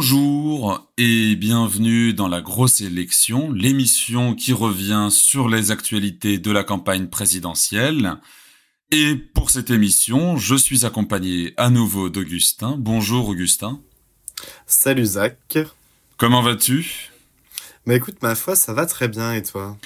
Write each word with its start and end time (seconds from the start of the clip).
Bonjour 0.00 0.88
et 0.96 1.34
bienvenue 1.34 2.14
dans 2.14 2.28
la 2.28 2.40
grosse 2.40 2.80
élection, 2.80 3.50
l'émission 3.50 4.36
qui 4.36 4.52
revient 4.52 5.08
sur 5.10 5.48
les 5.48 5.72
actualités 5.72 6.38
de 6.38 6.52
la 6.52 6.62
campagne 6.62 7.08
présidentielle. 7.08 8.14
Et 8.92 9.16
pour 9.16 9.50
cette 9.50 9.70
émission, 9.70 10.36
je 10.36 10.54
suis 10.54 10.86
accompagné 10.86 11.52
à 11.56 11.68
nouveau 11.68 12.10
d'Augustin. 12.10 12.76
Bonjour 12.78 13.28
Augustin. 13.28 13.80
Salut 14.68 15.04
Zach. 15.04 15.58
Comment 16.16 16.42
vas-tu? 16.42 17.10
Bah 17.84 17.96
écoute, 17.96 18.22
ma 18.22 18.36
foi, 18.36 18.54
ça 18.54 18.72
va 18.74 18.86
très 18.86 19.08
bien 19.08 19.34
et 19.34 19.42
toi? 19.42 19.76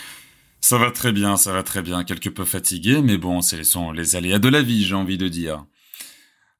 Ça 0.60 0.76
va 0.76 0.90
très 0.90 1.12
bien, 1.12 1.38
ça 1.38 1.54
va 1.54 1.62
très 1.62 1.80
bien. 1.80 2.04
Quelque 2.04 2.28
peu 2.28 2.44
fatigué, 2.44 3.00
mais 3.00 3.16
bon, 3.16 3.40
ce 3.40 3.62
sont 3.62 3.92
les 3.92 4.14
aléas 4.14 4.38
de 4.38 4.50
la 4.50 4.60
vie, 4.60 4.84
j'ai 4.84 4.94
envie 4.94 5.16
de 5.16 5.28
dire. 5.28 5.64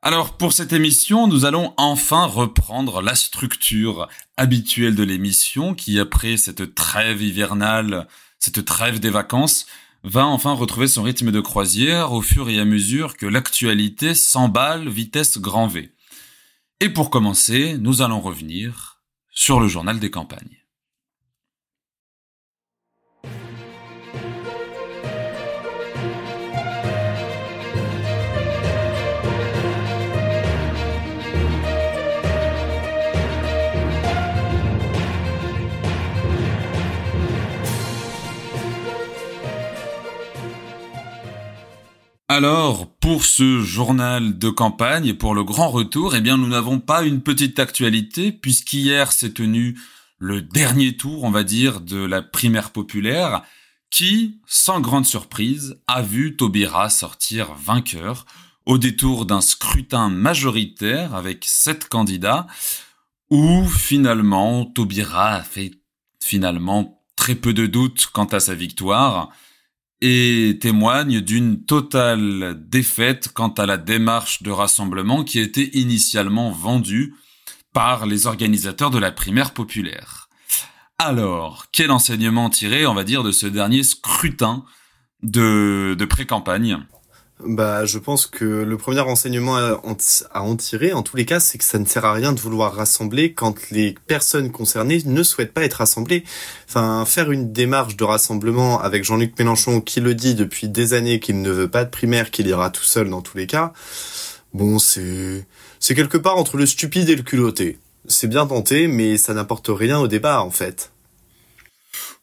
Alors 0.05 0.37
pour 0.37 0.53
cette 0.53 0.73
émission, 0.73 1.29
nous 1.29 1.45
allons 1.45 1.75
enfin 1.77 2.27
reprendre 2.27 3.03
la 3.03 3.15
structure 3.15 4.09
habituelle 4.37 4.97
de 4.97 5.05
l'émission 5.05 5.77
qui, 5.77 6.01
après 6.01 6.37
cette 6.37 6.75
trêve 6.75 7.23
hivernale, 7.23 8.09
cette 8.41 8.65
trêve 8.65 8.99
des 8.99 9.11
vacances, 9.11 9.65
va 10.03 10.27
enfin 10.27 10.55
retrouver 10.55 10.89
son 10.89 11.05
rythme 11.05 11.31
de 11.31 11.41
croisière 11.41 12.11
au 12.11 12.21
fur 12.21 12.49
et 12.49 12.59
à 12.59 12.65
mesure 12.65 13.17
que 13.17 13.27
l'actualité 13.27 14.17
s'emballe 14.17 14.89
vitesse 14.89 15.39
grand 15.39 15.69
V. 15.69 15.93
Et 16.81 16.89
pour 16.89 17.09
commencer, 17.09 17.79
nous 17.79 18.03
allons 18.03 18.21
revenir 18.21 19.05
sur 19.31 19.61
le 19.61 19.69
journal 19.69 20.01
des 20.01 20.11
campagnes. 20.11 20.62
Alors, 42.35 42.91
pour 42.95 43.27
ce 43.27 43.61
journal 43.61 44.39
de 44.39 44.49
campagne 44.49 45.05
et 45.05 45.13
pour 45.13 45.35
le 45.35 45.45
grand 45.45 45.69
retour, 45.69 46.17
eh 46.17 46.23
bien, 46.23 46.39
nous 46.39 46.49
n'avons 46.49 46.81
pas 46.81 47.03
une 47.03 47.21
petite 47.21 47.59
actualité 47.59 48.33
puisqu'hier 48.33 49.13
s'est 49.13 49.35
tenu 49.35 49.79
le 50.17 50.41
dernier 50.41 50.97
tour, 50.97 51.25
on 51.25 51.31
va 51.31 51.43
dire, 51.43 51.83
de 51.83 52.03
la 52.03 52.23
primaire 52.23 52.71
populaire 52.71 53.43
qui, 53.91 54.41
sans 54.47 54.81
grande 54.81 55.05
surprise, 55.05 55.79
a 55.87 56.01
vu 56.01 56.35
Taubira 56.35 56.89
sortir 56.89 57.53
vainqueur 57.53 58.25
au 58.65 58.79
détour 58.79 59.27
d'un 59.27 59.43
scrutin 59.43 60.09
majoritaire 60.09 61.15
avec 61.15 61.45
sept 61.47 61.87
candidats 61.87 62.47
où 63.29 63.69
finalement 63.69 64.65
Taubira 64.65 65.35
a 65.35 65.43
fait 65.43 65.73
finalement 66.19 67.05
très 67.15 67.35
peu 67.35 67.53
de 67.53 67.67
doutes 67.67 68.09
quant 68.11 68.25
à 68.25 68.41
sa 68.41 68.55
victoire 68.55 69.29
et 70.05 70.59
témoigne 70.61 71.21
d'une 71.21 71.65
totale 71.65 72.61
défaite 72.69 73.31
quant 73.33 73.51
à 73.51 73.67
la 73.67 73.77
démarche 73.77 74.43
de 74.43 74.51
rassemblement 74.51 75.23
qui 75.23 75.39
était 75.39 75.71
initialement 75.75 76.51
vendue 76.51 77.15
par 77.73 78.05
les 78.05 78.27
organisateurs 78.27 78.91
de 78.91 78.99
la 78.99 79.13
primaire 79.13 79.53
populaire. 79.53 80.29
Alors, 80.99 81.67
quel 81.73 81.93
enseignement 81.93 82.51
tirer, 82.51 82.85
on 82.85 82.95
va 82.95 83.05
dire, 83.05 83.23
de 83.23 83.31
ce 83.31 83.47
dernier 83.47 83.85
scrutin 83.85 84.65
de, 85.23 85.95
de 85.97 86.05
pré-campagne? 86.05 86.79
Bah, 87.47 87.85
je 87.85 87.99
pense 87.99 88.27
que 88.27 88.45
le 88.45 88.77
premier 88.77 89.01
renseignement 89.01 89.57
à 89.57 90.41
en 90.41 90.57
tirer, 90.57 90.93
en 90.93 91.03
tous 91.03 91.17
les 91.17 91.25
cas, 91.25 91.41
c'est 91.41 91.59
que 91.59 91.65
ça 91.65 91.79
ne 91.79 91.85
sert 91.85 92.05
à 92.05 92.13
rien 92.13 92.33
de 92.33 92.41
vouloir 92.41 92.75
rassembler 92.75 93.33
quand 93.33 93.71
les 93.71 93.95
personnes 94.07 94.51
concernées 94.53 95.03
ne 95.05 95.23
souhaitent 95.23 95.53
pas 95.53 95.65
être 95.65 95.75
rassemblées. 95.75 96.25
Enfin, 96.69 97.05
faire 97.05 97.31
une 97.33 97.53
démarche 97.53 97.97
de 97.97 98.05
rassemblement 98.05 98.81
avec 98.81 99.05
Jean-Luc 99.05 99.39
Mélenchon 99.39 99.81
qui 99.81 100.01
le 100.01 100.15
dit 100.15 100.35
depuis 100.35 100.69
des 100.69 100.95
années 100.95 101.21
qu'il 101.21 101.43
ne 101.43 101.51
veut 101.51 101.69
pas 101.69 101.85
de 101.85 101.91
primaire, 101.91 102.31
qu'il 102.31 102.47
ira 102.47 102.71
tout 102.71 102.85
seul 102.85 103.11
dans 103.11 103.23
tous 103.23 103.37
les 103.37 103.47
cas. 103.47 103.73
Bon, 104.55 104.79
c'est, 104.79 105.47
c'est 105.81 105.95
quelque 105.95 106.19
part 106.19 106.37
entre 106.37 106.57
le 106.57 106.67
stupide 106.67 107.09
et 107.09 107.17
le 107.17 107.23
culotté. 107.23 107.79
C'est 108.07 108.29
bien 108.29 108.47
tenté, 108.47 108.87
mais 108.87 109.17
ça 109.17 109.35
n'apporte 109.35 109.69
rien 109.69 109.99
au 109.99 110.09
débat, 110.09 110.43
en 110.43 110.51
fait. 110.51 110.92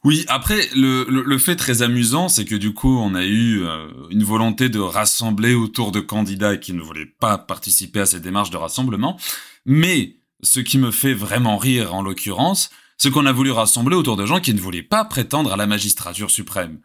Oui, 0.05 0.23
après, 0.29 0.69
le, 0.75 1.03
le, 1.09 1.37
fait 1.37 1.57
très 1.57 1.81
amusant, 1.81 2.29
c'est 2.29 2.45
que 2.45 2.55
du 2.55 2.73
coup, 2.73 2.97
on 2.99 3.15
a 3.15 3.25
eu 3.25 3.63
euh, 3.63 3.89
une 4.09 4.23
volonté 4.23 4.69
de 4.69 4.79
rassembler 4.79 5.53
autour 5.53 5.91
de 5.91 5.99
candidats 5.99 6.55
qui 6.55 6.71
ne 6.71 6.81
voulaient 6.81 7.05
pas 7.19 7.37
participer 7.37 7.99
à 7.99 8.05
cette 8.05 8.21
démarche 8.21 8.49
de 8.49 8.55
rassemblement. 8.55 9.19
Mais 9.65 10.15
ce 10.41 10.61
qui 10.61 10.77
me 10.77 10.91
fait 10.91 11.13
vraiment 11.13 11.57
rire, 11.57 11.93
en 11.93 12.01
l'occurrence, 12.01 12.69
c'est 12.97 13.11
qu'on 13.11 13.25
a 13.25 13.33
voulu 13.33 13.51
rassembler 13.51 13.97
autour 13.97 14.15
de 14.15 14.25
gens 14.25 14.39
qui 14.39 14.53
ne 14.53 14.61
voulaient 14.61 14.83
pas 14.83 15.03
prétendre 15.03 15.51
à 15.51 15.57
la 15.57 15.67
magistrature 15.67 16.31
suprême. 16.31 16.79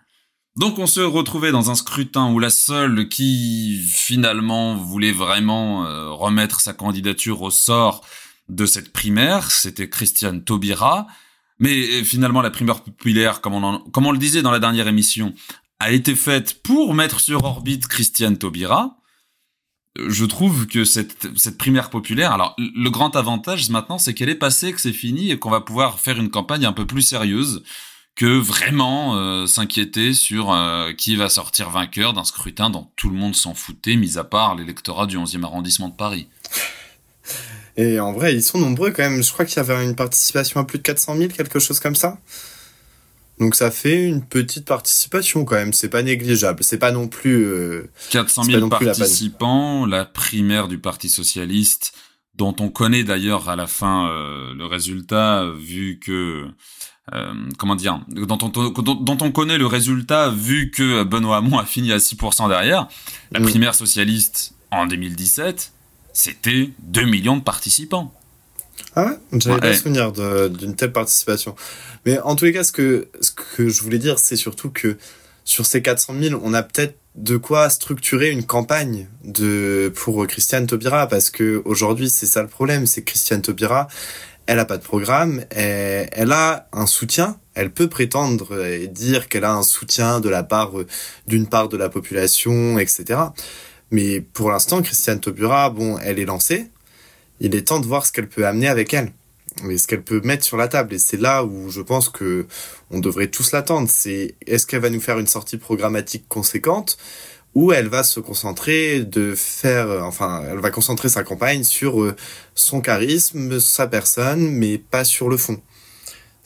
Donc 0.56 0.78
on 0.78 0.86
se 0.86 1.00
retrouvait 1.00 1.50
dans 1.50 1.70
un 1.70 1.74
scrutin 1.74 2.32
où 2.32 2.38
la 2.38 2.50
seule 2.50 3.08
qui 3.08 3.80
finalement 3.88 4.76
voulait 4.76 5.12
vraiment 5.12 5.84
euh, 5.86 6.10
remettre 6.10 6.60
sa 6.60 6.72
candidature 6.72 7.42
au 7.42 7.50
sort 7.50 8.04
de 8.48 8.66
cette 8.66 8.92
primaire, 8.92 9.50
c'était 9.50 9.88
Christiane 9.88 10.44
Taubira, 10.44 11.06
mais 11.58 12.00
euh, 12.00 12.04
finalement, 12.04 12.42
la 12.42 12.50
primeur 12.50 12.82
populaire, 12.82 13.40
comme 13.40 13.54
on, 13.54 13.78
comme 13.90 14.06
on 14.06 14.12
le 14.12 14.18
disait 14.18 14.42
dans 14.42 14.50
la 14.50 14.58
dernière 14.58 14.88
émission, 14.88 15.34
a 15.80 15.92
été 15.92 16.14
faite 16.14 16.62
pour 16.62 16.94
mettre 16.94 17.20
sur 17.20 17.44
orbite 17.44 17.86
Christiane 17.86 18.38
Taubira. 18.38 18.96
Euh, 19.98 20.10
je 20.10 20.24
trouve 20.24 20.66
que 20.66 20.84
cette, 20.84 21.28
cette 21.36 21.58
primaire 21.58 21.90
populaire, 21.90 22.32
alors 22.32 22.56
le 22.58 22.90
grand 22.90 23.14
avantage 23.16 23.68
maintenant, 23.70 23.98
c'est 23.98 24.14
qu'elle 24.14 24.28
est 24.28 24.34
passée, 24.34 24.72
que 24.72 24.80
c'est 24.80 24.92
fini 24.92 25.30
et 25.30 25.38
qu'on 25.38 25.50
va 25.50 25.60
pouvoir 25.60 26.00
faire 26.00 26.18
une 26.18 26.30
campagne 26.30 26.66
un 26.66 26.72
peu 26.72 26.86
plus 26.86 27.02
sérieuse 27.02 27.62
que 28.16 28.26
vraiment 28.26 29.16
euh, 29.16 29.46
s'inquiéter 29.46 30.14
sur 30.14 30.56
qui 30.96 31.16
va 31.16 31.28
sortir 31.28 31.70
vainqueur 31.70 32.12
d'un 32.12 32.22
scrutin 32.22 32.70
dont 32.70 32.88
tout 32.94 33.10
le 33.10 33.16
monde 33.16 33.34
s'en 33.34 33.54
foutait, 33.54 33.96
mis 33.96 34.18
à 34.18 34.24
part 34.24 34.54
l'électorat 34.54 35.06
du 35.06 35.18
11e 35.18 35.42
arrondissement 35.42 35.88
de 35.88 35.96
Paris. 35.96 36.28
Et 37.76 37.98
en 37.98 38.12
vrai, 38.12 38.34
ils 38.34 38.42
sont 38.42 38.58
nombreux 38.58 38.90
quand 38.90 39.02
même. 39.02 39.22
Je 39.22 39.32
crois 39.32 39.44
qu'il 39.44 39.56
y 39.56 39.60
avait 39.60 39.84
une 39.84 39.96
participation 39.96 40.60
à 40.60 40.64
plus 40.64 40.78
de 40.78 40.84
400 40.84 41.16
000, 41.16 41.28
quelque 41.30 41.58
chose 41.58 41.80
comme 41.80 41.96
ça. 41.96 42.18
Donc 43.40 43.56
ça 43.56 43.72
fait 43.72 44.04
une 44.04 44.22
petite 44.22 44.64
participation 44.64 45.44
quand 45.44 45.56
même. 45.56 45.72
C'est 45.72 45.88
pas 45.88 46.02
négligeable. 46.02 46.62
C'est 46.62 46.78
pas 46.78 46.92
non 46.92 47.08
plus. 47.08 47.44
Euh, 47.44 47.90
400 48.10 48.44
000 48.44 48.68
participants. 48.68 49.86
La, 49.86 50.04
primaire 50.04 50.68
du 50.68 50.78
Parti 50.78 51.08
socialiste, 51.08 51.92
dont 52.36 52.54
on 52.60 52.68
connaît 52.68 53.02
d'ailleurs 53.02 53.48
à 53.48 53.56
la 53.56 53.66
fin 53.66 54.08
euh, 54.08 54.54
le 54.54 54.66
résultat, 54.66 55.50
vu 55.58 55.98
que. 55.98 56.46
Euh, 57.12 57.34
comment 57.58 57.76
dire 57.76 58.00
dont 58.08 58.38
on, 58.40 58.48
dont, 58.48 59.18
on 59.20 59.30
connaît 59.30 59.58
le 59.58 59.66
résultat 59.66 60.30
vu 60.30 60.70
que 60.70 61.02
Benoît 61.02 61.36
Hamon 61.36 61.58
a 61.58 61.66
fini 61.66 61.92
à 61.92 61.98
6% 61.98 62.48
derrière. 62.48 62.88
La 63.30 63.40
primaire 63.40 63.74
socialiste 63.74 64.54
en 64.70 64.86
2017 64.86 65.73
c'était 66.14 66.70
2 66.78 67.04
millions 67.04 67.36
de 67.36 67.42
participants. 67.42 68.14
Ah 68.96 69.04
ouais 69.06 69.38
J'avais 69.40 69.60
pas 69.60 69.74
souvenir 69.74 70.12
d'une 70.50 70.74
telle 70.74 70.92
participation. 70.92 71.54
Mais 72.06 72.18
en 72.20 72.36
tous 72.36 72.46
les 72.46 72.52
cas, 72.52 72.64
ce 72.64 72.72
que, 72.72 73.08
ce 73.20 73.30
que 73.30 73.68
je 73.68 73.82
voulais 73.82 73.98
dire, 73.98 74.18
c'est 74.18 74.36
surtout 74.36 74.70
que 74.70 74.96
sur 75.44 75.66
ces 75.66 75.82
400 75.82 76.14
000, 76.18 76.40
on 76.42 76.54
a 76.54 76.62
peut-être 76.62 76.96
de 77.14 77.36
quoi 77.36 77.68
structurer 77.70 78.30
une 78.30 78.44
campagne 78.44 79.06
de 79.22 79.92
pour 79.94 80.26
Christiane 80.26 80.66
Taubira 80.66 81.06
parce 81.06 81.30
que 81.30 81.62
aujourd'hui 81.64 82.10
c'est 82.10 82.26
ça 82.26 82.42
le 82.42 82.48
problème 82.48 82.86
c'est 82.86 83.04
Christiane 83.04 83.40
Taubira 83.40 83.86
elle 84.46 84.58
a 84.58 84.64
pas 84.64 84.78
de 84.78 84.82
programme 84.82 85.44
elle, 85.50 86.08
elle, 86.10 86.32
a 86.32 86.66
un 86.72 86.86
soutien 86.86 87.38
elle 87.54 87.70
peut 87.70 87.88
prétendre 87.88 88.64
et 88.64 88.88
dire 88.88 89.28
qu'elle 89.28 89.44
a 89.44 89.52
un 89.52 89.62
soutien 89.62 90.18
de 90.18 90.28
la 90.28 90.42
part 90.42 90.72
d'une 91.28 91.46
part 91.46 91.68
de 91.68 91.76
la 91.76 91.88
population 91.88 92.80
etc 92.80 93.20
mais 93.90 94.20
pour 94.20 94.50
l'instant, 94.50 94.82
Christiane 94.82 95.20
Taubira, 95.20 95.70
bon, 95.70 95.98
elle 95.98 96.18
est 96.18 96.24
lancée. 96.24 96.70
Il 97.40 97.54
est 97.54 97.68
temps 97.68 97.80
de 97.80 97.86
voir 97.86 98.06
ce 98.06 98.12
qu'elle 98.12 98.28
peut 98.28 98.46
amener 98.46 98.68
avec 98.68 98.94
elle. 98.94 99.12
Et 99.68 99.78
ce 99.78 99.86
qu'elle 99.86 100.02
peut 100.02 100.20
mettre 100.24 100.44
sur 100.44 100.56
la 100.56 100.68
table. 100.68 100.94
Et 100.94 100.98
c'est 100.98 101.20
là 101.20 101.44
où 101.44 101.70
je 101.70 101.80
pense 101.80 102.08
que 102.08 102.46
on 102.90 102.98
devrait 102.98 103.28
tous 103.28 103.52
l'attendre. 103.52 103.88
C'est 103.88 104.34
est-ce 104.46 104.66
qu'elle 104.66 104.80
va 104.80 104.90
nous 104.90 105.00
faire 105.00 105.18
une 105.18 105.26
sortie 105.26 105.58
programmatique 105.58 106.26
conséquente 106.28 106.98
ou 107.54 107.72
elle 107.72 107.86
va 107.86 108.02
se 108.02 108.18
concentrer 108.18 109.04
de 109.04 109.34
faire, 109.36 109.88
enfin, 110.02 110.42
elle 110.50 110.58
va 110.58 110.70
concentrer 110.70 111.08
sa 111.08 111.22
campagne 111.22 111.62
sur 111.62 112.02
euh, 112.02 112.16
son 112.56 112.80
charisme, 112.80 113.60
sa 113.60 113.86
personne, 113.86 114.50
mais 114.50 114.78
pas 114.78 115.04
sur 115.04 115.28
le 115.28 115.36
fond. 115.36 115.60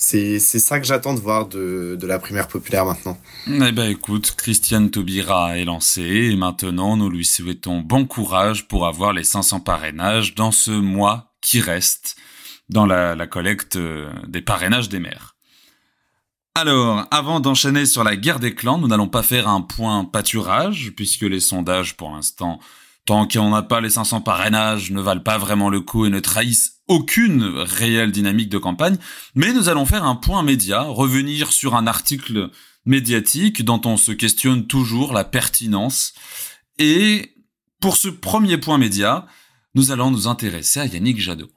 C'est 0.00 0.38
ça 0.38 0.78
que 0.78 0.86
j'attends 0.86 1.12
de 1.12 1.18
voir 1.18 1.48
de, 1.48 1.98
de, 2.00 2.06
la 2.06 2.20
primaire 2.20 2.46
populaire 2.46 2.86
maintenant. 2.86 3.18
Eh 3.48 3.72
ben 3.72 3.90
écoute, 3.90 4.34
Christiane 4.36 4.90
Taubira 4.90 5.58
est 5.58 5.64
lancée 5.64 6.30
et 6.30 6.36
maintenant 6.36 6.96
nous 6.96 7.10
lui 7.10 7.24
souhaitons 7.24 7.80
bon 7.80 8.06
courage 8.06 8.68
pour 8.68 8.86
avoir 8.86 9.12
les 9.12 9.24
500 9.24 9.58
parrainages 9.60 10.36
dans 10.36 10.52
ce 10.52 10.70
mois 10.70 11.34
qui 11.40 11.60
reste 11.60 12.16
dans 12.68 12.86
la, 12.86 13.16
la 13.16 13.26
collecte 13.26 13.74
euh, 13.74 14.08
des 14.28 14.40
parrainages 14.40 14.88
des 14.88 15.00
maires. 15.00 15.34
Alors, 16.54 17.06
avant 17.10 17.40
d'enchaîner 17.40 17.84
sur 17.84 18.04
la 18.04 18.14
guerre 18.14 18.38
des 18.38 18.54
clans, 18.54 18.78
nous 18.78 18.88
n'allons 18.88 19.08
pas 19.08 19.24
faire 19.24 19.48
un 19.48 19.62
point 19.62 20.04
pâturage 20.04 20.92
puisque 20.96 21.22
les 21.22 21.40
sondages 21.40 21.96
pour 21.96 22.10
l'instant 22.10 22.60
tant 23.08 23.26
qu'on 23.26 23.48
n'a 23.48 23.62
pas 23.62 23.80
les 23.80 23.88
500 23.88 24.20
parrainages, 24.20 24.90
ne 24.90 25.00
valent 25.00 25.22
pas 25.22 25.38
vraiment 25.38 25.70
le 25.70 25.80
coup 25.80 26.04
et 26.04 26.10
ne 26.10 26.20
trahissent 26.20 26.77
aucune 26.88 27.44
réelle 27.44 28.12
dynamique 28.12 28.48
de 28.48 28.58
campagne. 28.58 28.96
Mais 29.34 29.52
nous 29.52 29.68
allons 29.68 29.86
faire 29.86 30.04
un 30.04 30.16
point 30.16 30.42
média, 30.42 30.82
revenir 30.82 31.52
sur 31.52 31.74
un 31.76 31.86
article 31.86 32.50
médiatique 32.84 33.64
dont 33.64 33.80
on 33.84 33.96
se 33.96 34.12
questionne 34.12 34.66
toujours 34.66 35.12
la 35.12 35.24
pertinence. 35.24 36.14
Et 36.78 37.34
pour 37.80 37.96
ce 37.96 38.08
premier 38.08 38.58
point 38.58 38.78
média, 38.78 39.26
nous 39.74 39.92
allons 39.92 40.10
nous 40.10 40.26
intéresser 40.26 40.80
à 40.80 40.86
Yannick 40.86 41.20
Jadot. 41.20 41.50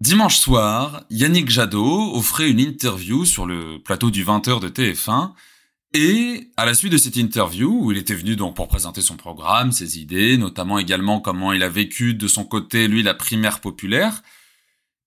Dimanche 0.00 0.38
soir, 0.38 1.04
Yannick 1.10 1.48
Jadot 1.48 2.16
offrait 2.16 2.50
une 2.50 2.58
interview 2.58 3.24
sur 3.24 3.46
le 3.46 3.78
plateau 3.78 4.10
du 4.10 4.24
20h 4.24 4.60
de 4.60 4.68
TF1 4.68 5.32
et 5.94 6.50
à 6.56 6.64
la 6.64 6.74
suite 6.74 6.92
de 6.92 6.98
cette 6.98 7.16
interview, 7.16 7.84
où 7.84 7.92
il 7.92 7.98
était 7.98 8.14
venu 8.14 8.36
donc 8.36 8.56
pour 8.56 8.68
présenter 8.68 9.02
son 9.02 9.16
programme, 9.16 9.72
ses 9.72 9.98
idées, 9.98 10.38
notamment 10.38 10.78
également 10.78 11.20
comment 11.20 11.52
il 11.52 11.62
a 11.62 11.68
vécu 11.68 12.14
de 12.14 12.28
son 12.28 12.44
côté, 12.44 12.88
lui, 12.88 13.02
la 13.02 13.14
primaire 13.14 13.60
populaire, 13.60 14.22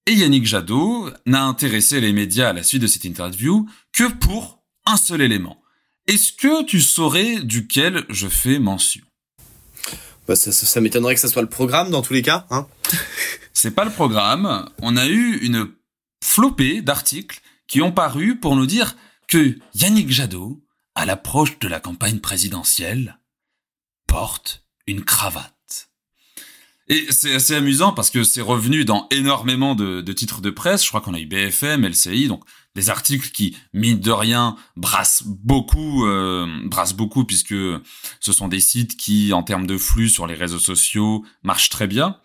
et 0.06 0.14
Yannick 0.14 0.46
Jadot 0.46 1.10
n'a 1.26 1.44
intéressé 1.44 2.00
les 2.00 2.14
médias 2.14 2.50
à 2.50 2.54
la 2.54 2.62
suite 2.62 2.84
de 2.84 2.88
cette 2.88 3.06
interview 3.06 3.68
que 3.92 4.04
pour 4.04 4.64
un 4.86 4.98
seul 4.98 5.22
élément. 5.22 5.60
Est-ce 6.06 6.34
que 6.34 6.64
tu 6.64 6.80
saurais 6.82 7.42
duquel 7.42 8.06
je 8.10 8.28
fais 8.28 8.60
mention? 8.60 9.02
Bah 10.28 10.36
ça, 10.36 10.52
ça, 10.52 10.82
m'étonnerait 10.82 11.16
que 11.16 11.22
ce 11.22 11.28
soit 11.28 11.42
le 11.42 11.50
programme 11.50 11.90
dans 11.90 12.04
tous 12.04 12.14
les 12.14 12.22
cas, 12.22 12.46
hein 12.52 12.68
C'est 13.54 13.72
pas 13.72 13.86
le 13.86 13.92
programme. 13.92 14.70
On 14.82 14.98
a 14.98 15.08
eu 15.08 15.38
une 15.38 15.72
flopée 16.24 16.82
d'articles 16.82 17.42
qui 17.68 17.82
ont 17.82 17.92
paru 17.92 18.40
pour 18.40 18.56
nous 18.56 18.68
dire 18.68 18.96
que 19.28 19.58
Yannick 19.74 20.12
Jadot, 20.12 20.62
à 20.96 21.06
l'approche 21.06 21.60
de 21.60 21.68
la 21.68 21.80
campagne 21.80 22.20
présidentielle, 22.20 23.20
porte 24.08 24.66
une 24.88 25.04
cravate. 25.04 25.54
Et 26.88 27.08
c'est 27.10 27.34
assez 27.34 27.56
amusant 27.56 27.94
parce 27.94 28.12
que 28.12 28.24
c'est 28.24 28.42
revenu 28.42 28.86
dans 28.86 29.08
énormément 29.10 29.74
de, 29.74 30.02
titres 30.14 30.42
de 30.42 30.52
presse. 30.52 30.84
Je 30.84 30.90
crois 30.90 31.02
qu'on 31.02 31.16
a 31.16 31.20
eu 31.20 31.26
BFM, 31.26 31.86
LCI, 31.86 32.28
donc 32.28 32.44
des 32.76 32.90
articles 32.90 33.32
qui, 33.32 33.58
mine 33.74 34.00
de 34.00 34.12
rien, 34.12 34.56
brassent 34.76 35.24
beaucoup, 35.26 36.06
euh, 36.06 36.46
brassent 36.66 36.94
beaucoup 36.94 37.26
puisque 37.26 37.56
ce 38.20 38.32
sont 38.32 38.48
des 38.48 38.60
sites 38.60 38.98
qui, 38.98 39.34
en 39.34 39.42
termes 39.42 39.66
de 39.66 39.78
flux 39.78 40.10
sur 40.10 40.28
les 40.28 40.36
réseaux 40.36 40.60
sociaux, 40.60 41.26
marchent 41.42 41.70
très 41.70 41.88
bien. 41.88 42.20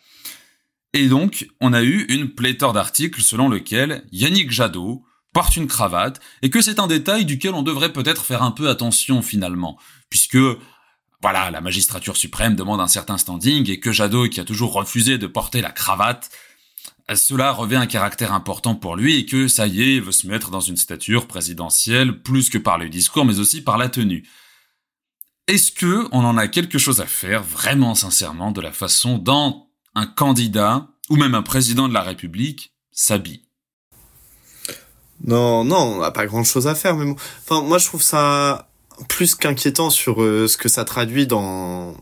Et 0.92 1.08
donc, 1.08 1.48
on 1.60 1.72
a 1.72 1.82
eu 1.82 2.04
une 2.08 2.34
pléthore 2.34 2.72
d'articles 2.72 3.22
selon 3.22 3.48
lequel 3.48 4.04
Yannick 4.12 4.50
Jadot 4.50 5.04
porte 5.32 5.56
une 5.56 5.66
cravate 5.66 6.20
et 6.42 6.50
que 6.50 6.60
c'est 6.60 6.78
un 6.78 6.86
détail 6.86 7.24
duquel 7.24 7.54
on 7.54 7.62
devrait 7.62 7.92
peut-être 7.92 8.24
faire 8.24 8.42
un 8.42 8.50
peu 8.50 8.68
attention 8.68 9.22
finalement, 9.22 9.78
puisque 10.08 10.38
voilà, 11.22 11.50
la 11.50 11.60
magistrature 11.60 12.16
suprême 12.16 12.56
demande 12.56 12.80
un 12.80 12.88
certain 12.88 13.18
standing 13.18 13.68
et 13.70 13.78
que 13.78 13.92
Jadot, 13.92 14.28
qui 14.28 14.40
a 14.40 14.44
toujours 14.44 14.72
refusé 14.72 15.18
de 15.18 15.26
porter 15.26 15.60
la 15.60 15.70
cravate, 15.70 16.30
cela 17.14 17.52
revêt 17.52 17.76
un 17.76 17.86
caractère 17.86 18.32
important 18.32 18.74
pour 18.74 18.96
lui 18.96 19.16
et 19.16 19.26
que 19.26 19.48
ça 19.48 19.66
y 19.66 19.82
est, 19.82 19.96
il 19.96 20.02
veut 20.02 20.12
se 20.12 20.26
mettre 20.26 20.50
dans 20.50 20.60
une 20.60 20.76
stature 20.76 21.26
présidentielle 21.26 22.22
plus 22.22 22.48
que 22.50 22.58
par 22.58 22.78
le 22.78 22.88
discours 22.88 23.24
mais 23.24 23.38
aussi 23.38 23.62
par 23.62 23.78
la 23.78 23.88
tenue. 23.88 24.26
Est-ce 25.46 25.72
que 25.72 26.06
on 26.12 26.24
en 26.24 26.36
a 26.36 26.48
quelque 26.48 26.78
chose 26.78 27.00
à 27.00 27.06
faire 27.06 27.42
vraiment 27.42 27.94
sincèrement 27.94 28.52
de 28.52 28.60
la 28.60 28.72
façon 28.72 29.18
dont 29.18 29.66
un 29.94 30.06
candidat 30.06 30.88
ou 31.08 31.16
même 31.16 31.34
un 31.34 31.42
président 31.42 31.88
de 31.88 31.94
la 31.94 32.02
République 32.02 32.72
s'habille? 32.92 33.49
Non, 35.30 35.62
non, 35.62 35.76
on 35.76 36.00
n'a 36.00 36.10
pas 36.10 36.26
grand 36.26 36.42
chose 36.42 36.66
à 36.66 36.74
faire 36.74 36.96
mais 36.96 37.14
enfin 37.46 37.62
moi 37.62 37.78
je 37.78 37.86
trouve 37.86 38.02
ça 38.02 38.66
plus 39.08 39.36
qu'inquiétant 39.36 39.88
sur 39.88 40.22
euh, 40.22 40.48
ce 40.48 40.56
que 40.56 40.68
ça 40.68 40.84
traduit 40.84 41.28
dans 41.28 41.94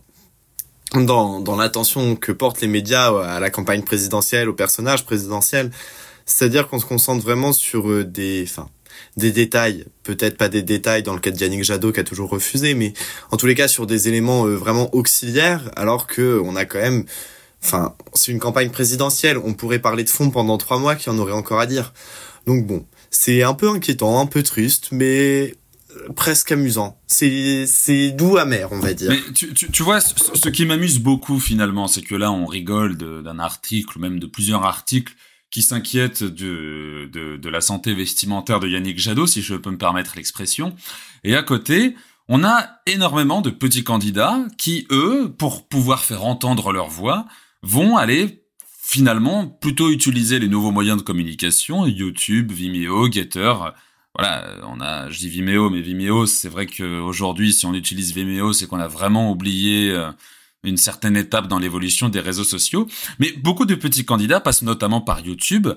dans, 0.94 1.38
dans 1.38 1.56
l'attention 1.56 2.16
que 2.16 2.32
portent 2.32 2.62
les 2.62 2.68
médias 2.68 3.12
à 3.22 3.38
la 3.38 3.50
campagne 3.50 3.82
présidentielle, 3.82 4.48
au 4.48 4.54
personnage 4.54 5.04
présidentiel. 5.04 5.70
C'est-à-dire 6.24 6.68
qu'on 6.68 6.78
se 6.78 6.86
concentre 6.86 7.22
vraiment 7.22 7.52
sur 7.52 7.90
euh, 7.90 8.04
des, 8.04 8.44
enfin, 8.48 8.70
des 9.18 9.30
détails, 9.30 9.84
peut-être 10.02 10.38
pas 10.38 10.48
des 10.48 10.62
détails 10.62 11.02
dans 11.02 11.12
le 11.12 11.20
cas 11.20 11.30
de 11.30 11.36
Yannick 11.36 11.64
Jadot 11.64 11.92
qui 11.92 12.00
a 12.00 12.04
toujours 12.04 12.30
refusé, 12.30 12.72
mais 12.72 12.94
en 13.30 13.36
tous 13.36 13.44
les 13.44 13.54
cas 13.54 13.68
sur 13.68 13.86
des 13.86 14.08
éléments 14.08 14.46
euh, 14.46 14.54
vraiment 14.54 14.94
auxiliaires, 14.94 15.70
alors 15.76 16.06
que 16.06 16.40
on 16.42 16.56
a 16.56 16.64
quand 16.64 16.80
même, 16.80 17.04
enfin, 17.62 17.94
c'est 18.14 18.32
une 18.32 18.40
campagne 18.40 18.70
présidentielle, 18.70 19.36
on 19.36 19.52
pourrait 19.52 19.80
parler 19.80 20.04
de 20.04 20.10
fond 20.10 20.30
pendant 20.30 20.56
trois 20.56 20.78
mois 20.78 20.96
qui 20.96 21.10
en 21.10 21.18
aurait 21.18 21.32
encore 21.32 21.60
à 21.60 21.66
dire. 21.66 21.92
Donc 22.46 22.66
bon, 22.66 22.86
c'est 23.10 23.42
un 23.42 23.54
peu 23.54 23.68
inquiétant, 23.70 24.20
un 24.20 24.26
peu 24.26 24.42
triste, 24.42 24.88
mais 24.92 25.54
presque 26.14 26.52
amusant. 26.52 27.00
C'est 27.06 27.66
c'est 27.66 28.10
doux 28.10 28.36
amer, 28.36 28.68
on 28.72 28.80
va 28.80 28.94
dire. 28.94 29.12
Tu, 29.34 29.82
vois, 29.82 30.00
ce, 30.00 30.48
qui 30.48 30.66
m'amuse 30.66 30.98
beaucoup 30.98 31.40
finalement, 31.40 31.88
c'est 31.88 32.02
que 32.02 32.14
là, 32.14 32.32
on 32.32 32.46
rigole 32.46 32.96
d'un 32.96 33.38
article 33.38 33.98
même 33.98 34.18
de 34.18 34.26
plusieurs 34.26 34.64
articles 34.64 35.14
qui 35.50 35.62
s'inquiètent 35.62 36.24
de, 36.24 37.08
de, 37.10 37.36
de 37.36 37.48
la 37.48 37.60
santé 37.60 37.94
vestimentaire 37.94 38.60
de 38.60 38.68
Yannick 38.68 38.98
Jadot, 38.98 39.26
si 39.26 39.40
je 39.40 39.54
peux 39.54 39.70
me 39.70 39.78
permettre 39.78 40.12
l'expression. 40.16 40.74
Et 41.24 41.34
à 41.34 41.42
côté, 41.42 41.94
on 42.28 42.44
a 42.44 42.80
énormément 42.86 43.40
de 43.40 43.48
petits 43.48 43.84
candidats 43.84 44.38
qui, 44.58 44.86
eux, 44.90 45.34
pour 45.38 45.66
pouvoir 45.66 46.04
faire 46.04 46.26
entendre 46.26 46.72
leur 46.72 46.88
voix, 46.88 47.26
vont 47.62 47.96
aller 47.96 48.44
finalement 48.88 49.46
plutôt 49.46 49.90
utiliser 49.90 50.38
les 50.38 50.48
nouveaux 50.48 50.70
moyens 50.70 50.96
de 50.96 51.02
communication, 51.02 51.86
YouTube, 51.86 52.52
Vimeo, 52.52 53.12
Getter, 53.12 53.52
voilà, 54.14 54.46
on 54.66 54.80
a, 54.80 55.10
je 55.10 55.18
dis 55.18 55.28
Vimeo, 55.28 55.68
mais 55.68 55.82
Vimeo, 55.82 56.24
c'est 56.24 56.48
vrai 56.48 56.64
qu'aujourd'hui, 56.64 57.52
si 57.52 57.66
on 57.66 57.74
utilise 57.74 58.14
Vimeo, 58.14 58.54
c'est 58.54 58.66
qu'on 58.66 58.80
a 58.80 58.88
vraiment 58.88 59.30
oublié 59.30 59.90
euh, 59.90 60.10
une 60.64 60.78
certaine 60.78 61.18
étape 61.18 61.48
dans 61.48 61.58
l'évolution 61.58 62.08
des 62.08 62.20
réseaux 62.20 62.44
sociaux. 62.44 62.88
Mais 63.18 63.30
beaucoup 63.32 63.66
de 63.66 63.74
petits 63.74 64.06
candidats 64.06 64.40
passent 64.40 64.62
notamment 64.62 65.02
par 65.02 65.20
YouTube, 65.20 65.68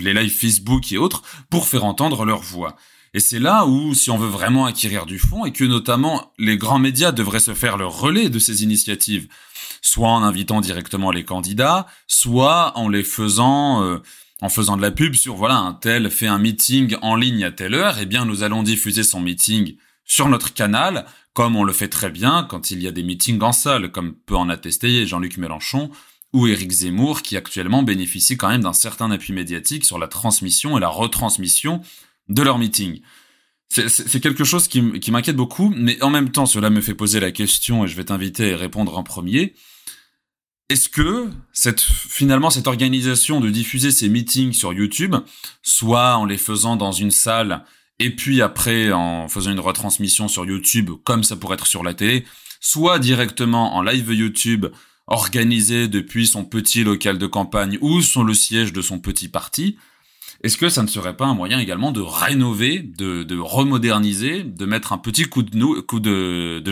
les 0.00 0.14
lives 0.14 0.34
Facebook 0.34 0.90
et 0.90 0.96
autres, 0.96 1.22
pour 1.50 1.68
faire 1.68 1.84
entendre 1.84 2.24
leur 2.24 2.40
voix. 2.40 2.76
Et 3.12 3.20
c'est 3.20 3.40
là 3.40 3.66
où, 3.66 3.92
si 3.92 4.10
on 4.10 4.16
veut 4.16 4.26
vraiment 4.26 4.64
acquérir 4.64 5.04
du 5.04 5.18
fond, 5.18 5.44
et 5.44 5.52
que 5.52 5.64
notamment 5.64 6.32
les 6.38 6.56
grands 6.56 6.78
médias 6.78 7.12
devraient 7.12 7.40
se 7.40 7.52
faire 7.52 7.76
le 7.76 7.86
relais 7.86 8.30
de 8.30 8.38
ces 8.38 8.62
initiatives, 8.62 9.28
soit 9.84 10.08
en 10.08 10.22
invitant 10.22 10.60
directement 10.60 11.10
les 11.10 11.24
candidats, 11.24 11.86
soit 12.06 12.76
en 12.76 12.88
les 12.88 13.04
faisant 13.04 13.84
euh, 13.84 13.98
en 14.40 14.48
faisant 14.48 14.76
de 14.76 14.82
la 14.82 14.90
pub 14.90 15.14
sur 15.14 15.36
voilà 15.36 15.56
un 15.56 15.74
tel 15.74 16.10
fait 16.10 16.26
un 16.26 16.38
meeting 16.38 16.96
en 17.02 17.16
ligne 17.16 17.44
à 17.44 17.52
telle 17.52 17.74
heure, 17.74 17.98
eh 18.00 18.06
bien 18.06 18.24
nous 18.24 18.42
allons 18.42 18.62
diffuser 18.62 19.04
son 19.04 19.20
meeting 19.20 19.76
sur 20.04 20.28
notre 20.28 20.52
canal, 20.52 21.06
comme 21.34 21.54
on 21.54 21.64
le 21.64 21.72
fait 21.72 21.88
très 21.88 22.10
bien 22.10 22.46
quand 22.48 22.70
il 22.70 22.82
y 22.82 22.88
a 22.88 22.92
des 22.92 23.02
meetings 23.02 23.40
en 23.42 23.52
salle, 23.52 23.92
comme 23.92 24.14
peut 24.14 24.36
en 24.36 24.48
attester 24.48 25.06
Jean-Luc 25.06 25.36
Mélenchon 25.36 25.90
ou 26.32 26.46
Éric 26.46 26.72
Zemmour, 26.72 27.22
qui 27.22 27.36
actuellement 27.36 27.82
bénéficient 27.82 28.36
quand 28.36 28.48
même 28.48 28.62
d'un 28.62 28.72
certain 28.72 29.10
appui 29.10 29.32
médiatique 29.32 29.84
sur 29.84 29.98
la 29.98 30.08
transmission 30.08 30.76
et 30.76 30.80
la 30.80 30.88
retransmission 30.88 31.80
de 32.28 32.42
leurs 32.42 32.58
meetings. 32.58 33.02
C'est 33.68 34.20
quelque 34.20 34.44
chose 34.44 34.68
qui, 34.68 35.00
qui 35.00 35.10
m'inquiète 35.10 35.36
beaucoup, 35.36 35.72
mais 35.76 36.00
en 36.02 36.10
même 36.10 36.30
temps, 36.30 36.46
cela 36.46 36.70
me 36.70 36.80
fait 36.80 36.94
poser 36.94 37.18
la 37.18 37.32
question, 37.32 37.84
et 37.84 37.88
je 37.88 37.96
vais 37.96 38.04
t'inviter 38.04 38.54
à 38.54 38.56
répondre 38.56 38.96
en 38.96 39.02
premier. 39.02 39.54
Est-ce 40.70 40.88
que 40.88 41.30
cette, 41.52 41.80
finalement 41.80 42.48
cette 42.48 42.66
organisation 42.66 43.40
de 43.40 43.50
diffuser 43.50 43.90
ces 43.90 44.08
meetings 44.08 44.54
sur 44.54 44.72
YouTube, 44.72 45.14
soit 45.62 46.16
en 46.16 46.24
les 46.24 46.38
faisant 46.38 46.76
dans 46.76 46.92
une 46.92 47.10
salle 47.10 47.64
et 47.98 48.16
puis 48.16 48.40
après 48.40 48.90
en 48.90 49.28
faisant 49.28 49.52
une 49.52 49.60
retransmission 49.60 50.26
sur 50.26 50.46
YouTube 50.46 50.90
comme 51.04 51.22
ça 51.22 51.36
pourrait 51.36 51.54
être 51.54 51.66
sur 51.66 51.82
la 51.82 51.92
télé, 51.92 52.24
soit 52.60 52.98
directement 52.98 53.76
en 53.76 53.82
live 53.82 54.10
YouTube 54.12 54.66
organisé 55.06 55.86
depuis 55.86 56.26
son 56.26 56.46
petit 56.46 56.82
local 56.82 57.18
de 57.18 57.26
campagne 57.26 57.78
ou 57.82 58.00
sur 58.00 58.24
le 58.24 58.32
siège 58.32 58.72
de 58.72 58.80
son 58.80 59.00
petit 59.00 59.28
parti, 59.28 59.76
est-ce 60.42 60.56
que 60.56 60.70
ça 60.70 60.82
ne 60.82 60.88
serait 60.88 61.16
pas 61.16 61.26
un 61.26 61.34
moyen 61.34 61.58
également 61.58 61.92
de 61.92 62.00
rénover, 62.00 62.78
de, 62.78 63.22
de 63.22 63.38
remoderniser, 63.38 64.42
de 64.42 64.64
mettre 64.64 64.92
un 64.94 64.98
petit 64.98 65.24
coup 65.24 65.42
de, 65.42 65.80
coup 65.80 66.00
de, 66.00 66.62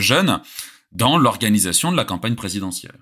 dans 0.92 1.18
l'organisation 1.18 1.92
de 1.92 1.96
la 1.96 2.04
campagne 2.04 2.34
présidentielle? 2.34 2.98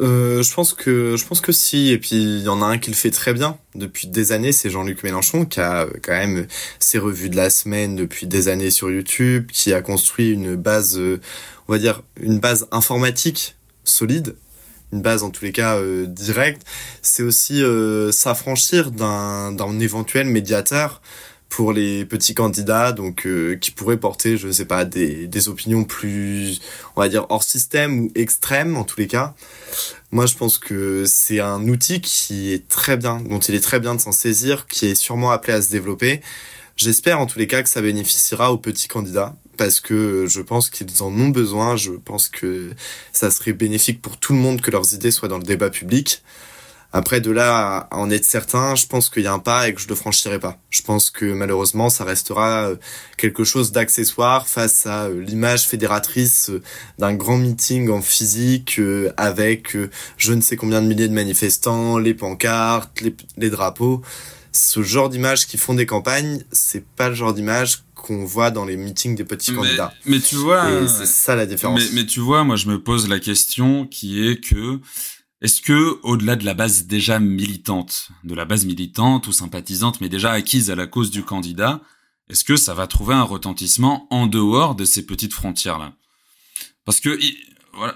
Euh, 0.00 0.42
je 0.42 0.54
pense 0.54 0.74
que 0.74 1.16
je 1.16 1.26
pense 1.26 1.40
que 1.40 1.52
si 1.52 1.90
et 1.90 1.98
puis 1.98 2.14
il 2.14 2.42
y 2.42 2.48
en 2.48 2.62
a 2.62 2.66
un 2.66 2.78
qui 2.78 2.90
le 2.90 2.96
fait 2.96 3.10
très 3.10 3.34
bien 3.34 3.58
depuis 3.74 4.06
des 4.06 4.32
années 4.32 4.52
c'est 4.52 4.70
Jean-Luc 4.70 5.02
Mélenchon 5.02 5.44
qui 5.44 5.60
a 5.60 5.86
quand 6.02 6.12
même 6.12 6.46
ses 6.78 6.98
revues 6.98 7.30
de 7.30 7.36
la 7.36 7.50
semaine 7.50 7.96
depuis 7.96 8.26
des 8.26 8.48
années 8.48 8.70
sur 8.70 8.90
YouTube 8.90 9.50
qui 9.52 9.72
a 9.72 9.82
construit 9.82 10.30
une 10.30 10.54
base 10.54 10.98
euh, 10.98 11.20
on 11.68 11.72
va 11.72 11.78
dire 11.78 12.02
une 12.20 12.38
base 12.38 12.68
informatique 12.70 13.56
solide 13.84 14.36
une 14.92 15.00
base 15.00 15.22
en 15.22 15.30
tous 15.30 15.44
les 15.44 15.52
cas 15.52 15.76
euh, 15.76 16.06
directe. 16.06 16.62
C'est 17.00 17.22
aussi 17.22 17.62
euh, 17.62 18.12
s'affranchir 18.12 18.90
d'un 18.90 19.52
d'un 19.52 19.80
éventuel 19.80 20.26
médiateur 20.26 21.00
pour 21.52 21.74
les 21.74 22.06
petits 22.06 22.32
candidats, 22.32 22.92
donc 22.92 23.26
euh, 23.26 23.56
qui 23.56 23.72
pourraient 23.72 23.98
porter, 23.98 24.38
je 24.38 24.46
ne 24.46 24.52
sais 24.52 24.64
pas, 24.64 24.86
des, 24.86 25.26
des 25.26 25.48
opinions 25.50 25.84
plus, 25.84 26.62
on 26.96 27.02
va 27.02 27.10
dire, 27.10 27.26
hors 27.28 27.42
système 27.42 28.00
ou 28.00 28.12
extrêmes 28.14 28.74
en 28.74 28.84
tous 28.84 28.98
les 28.98 29.06
cas. 29.06 29.34
Moi, 30.12 30.24
je 30.24 30.34
pense 30.34 30.56
que 30.56 31.04
c'est 31.04 31.40
un 31.40 31.68
outil 31.68 32.00
qui 32.00 32.54
est 32.54 32.66
très 32.68 32.96
bien, 32.96 33.20
dont 33.20 33.38
il 33.38 33.54
est 33.54 33.60
très 33.60 33.80
bien 33.80 33.94
de 33.94 34.00
s'en 34.00 34.12
saisir, 34.12 34.66
qui 34.66 34.86
est 34.86 34.94
sûrement 34.94 35.30
appelé 35.30 35.52
à 35.52 35.60
se 35.60 35.70
développer. 35.70 36.22
J'espère 36.76 37.20
en 37.20 37.26
tous 37.26 37.38
les 37.38 37.46
cas 37.46 37.62
que 37.62 37.68
ça 37.68 37.82
bénéficiera 37.82 38.50
aux 38.50 38.58
petits 38.58 38.88
candidats 38.88 39.36
parce 39.58 39.80
que 39.80 40.26
je 40.26 40.40
pense 40.40 40.70
qu'ils 40.70 41.02
en 41.02 41.12
ont 41.12 41.28
besoin. 41.28 41.76
Je 41.76 41.92
pense 41.92 42.30
que 42.30 42.70
ça 43.12 43.30
serait 43.30 43.52
bénéfique 43.52 44.00
pour 44.00 44.16
tout 44.16 44.32
le 44.32 44.38
monde 44.38 44.62
que 44.62 44.70
leurs 44.70 44.94
idées 44.94 45.10
soient 45.10 45.28
dans 45.28 45.36
le 45.36 45.44
débat 45.44 45.68
public. 45.68 46.22
Après, 46.94 47.22
de 47.22 47.30
là 47.30 47.88
à 47.90 47.96
en 47.96 48.10
être 48.10 48.26
certain, 48.26 48.74
je 48.74 48.86
pense 48.86 49.08
qu'il 49.08 49.22
y 49.22 49.26
a 49.26 49.32
un 49.32 49.38
pas 49.38 49.66
et 49.66 49.74
que 49.74 49.80
je 49.80 49.88
le 49.88 49.94
franchirai 49.94 50.38
pas. 50.38 50.58
Je 50.68 50.82
pense 50.82 51.10
que 51.10 51.24
malheureusement, 51.24 51.88
ça 51.88 52.04
restera 52.04 52.68
euh, 52.68 52.76
quelque 53.16 53.44
chose 53.44 53.72
d'accessoire 53.72 54.46
face 54.46 54.84
à 54.86 55.04
euh, 55.04 55.22
l'image 55.22 55.66
fédératrice 55.66 56.50
euh, 56.50 56.60
d'un 56.98 57.14
grand 57.14 57.38
meeting 57.38 57.88
en 57.88 58.02
physique 58.02 58.78
avec 59.16 59.76
je 60.16 60.32
ne 60.32 60.40
sais 60.40 60.56
combien 60.56 60.82
de 60.82 60.86
milliers 60.86 61.08
de 61.08 61.14
manifestants, 61.14 61.98
les 61.98 62.14
pancartes, 62.14 63.02
les, 63.36 63.50
drapeaux. 63.50 64.02
Ce 64.52 64.82
genre 64.82 65.08
d'image 65.08 65.46
qui 65.46 65.56
font 65.56 65.74
des 65.74 65.86
campagnes, 65.86 66.44
c'est 66.52 66.84
pas 66.84 67.08
le 67.08 67.14
genre 67.14 67.32
d'image 67.32 67.84
qu'on 67.94 68.24
voit 68.24 68.50
dans 68.50 68.64
les 68.64 68.76
meetings 68.76 69.14
des 69.14 69.24
petits 69.24 69.54
candidats. 69.54 69.92
Mais 70.04 70.20
tu 70.20 70.36
vois, 70.36 70.66
c'est 70.88 71.06
ça 71.06 71.34
la 71.36 71.46
différence. 71.46 71.80
Mais, 71.80 72.02
mais 72.02 72.06
tu 72.06 72.20
vois, 72.20 72.44
moi 72.44 72.56
je 72.56 72.68
me 72.68 72.82
pose 72.82 73.08
la 73.08 73.18
question 73.18 73.86
qui 73.86 74.28
est 74.28 74.40
que 74.40 74.80
est-ce 75.42 75.60
que, 75.60 75.98
au-delà 76.04 76.36
de 76.36 76.44
la 76.44 76.54
base 76.54 76.86
déjà 76.86 77.18
militante, 77.18 78.10
de 78.22 78.34
la 78.34 78.44
base 78.44 78.64
militante 78.64 79.26
ou 79.26 79.32
sympathisante, 79.32 80.00
mais 80.00 80.08
déjà 80.08 80.30
acquise 80.30 80.70
à 80.70 80.76
la 80.76 80.86
cause 80.86 81.10
du 81.10 81.24
candidat, 81.24 81.82
est-ce 82.28 82.44
que 82.44 82.56
ça 82.56 82.74
va 82.74 82.86
trouver 82.86 83.14
un 83.14 83.24
retentissement 83.24 84.06
en 84.10 84.28
dehors 84.28 84.76
de 84.76 84.84
ces 84.84 85.04
petites 85.04 85.34
frontières-là? 85.34 85.94
Parce 86.84 87.00
que, 87.00 87.18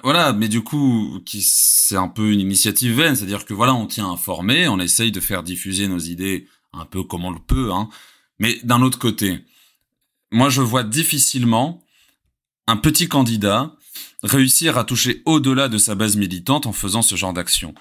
voilà, 0.03 0.33
mais 0.33 0.49
du 0.49 0.63
coup, 0.63 1.23
c'est 1.41 1.97
un 1.97 2.09
peu 2.09 2.33
une 2.33 2.41
initiative 2.41 2.97
vaine, 2.97 3.15
c'est-à-dire 3.15 3.45
que 3.45 3.55
voilà, 3.55 3.75
on 3.75 3.87
tient 3.87 4.11
informé, 4.11 4.67
on 4.67 4.81
essaye 4.81 5.13
de 5.13 5.21
faire 5.21 5.43
diffuser 5.43 5.87
nos 5.87 5.99
idées 5.99 6.49
un 6.73 6.85
peu 6.85 7.05
comme 7.05 7.25
on 7.25 7.31
le 7.31 7.39
peut, 7.39 7.73
hein. 7.73 7.89
Mais 8.39 8.59
d'un 8.65 8.83
autre 8.83 8.99
côté, 8.99 9.45
moi 10.31 10.51
je 10.51 10.61
vois 10.61 10.83
difficilement 10.83 11.83
un 12.67 12.77
petit 12.77 13.09
candidat 13.09 13.75
réussir 14.23 14.79
à 14.79 14.85
toucher 14.85 15.23
au-delà 15.25 15.69
de 15.69 15.79
sa 15.79 15.95
base 15.95 16.17
militante 16.17 16.67
en 16.67 16.73
faisant 16.73 17.03
ce 17.03 17.17
genre 17.17 17.33
d'action. 17.33 17.75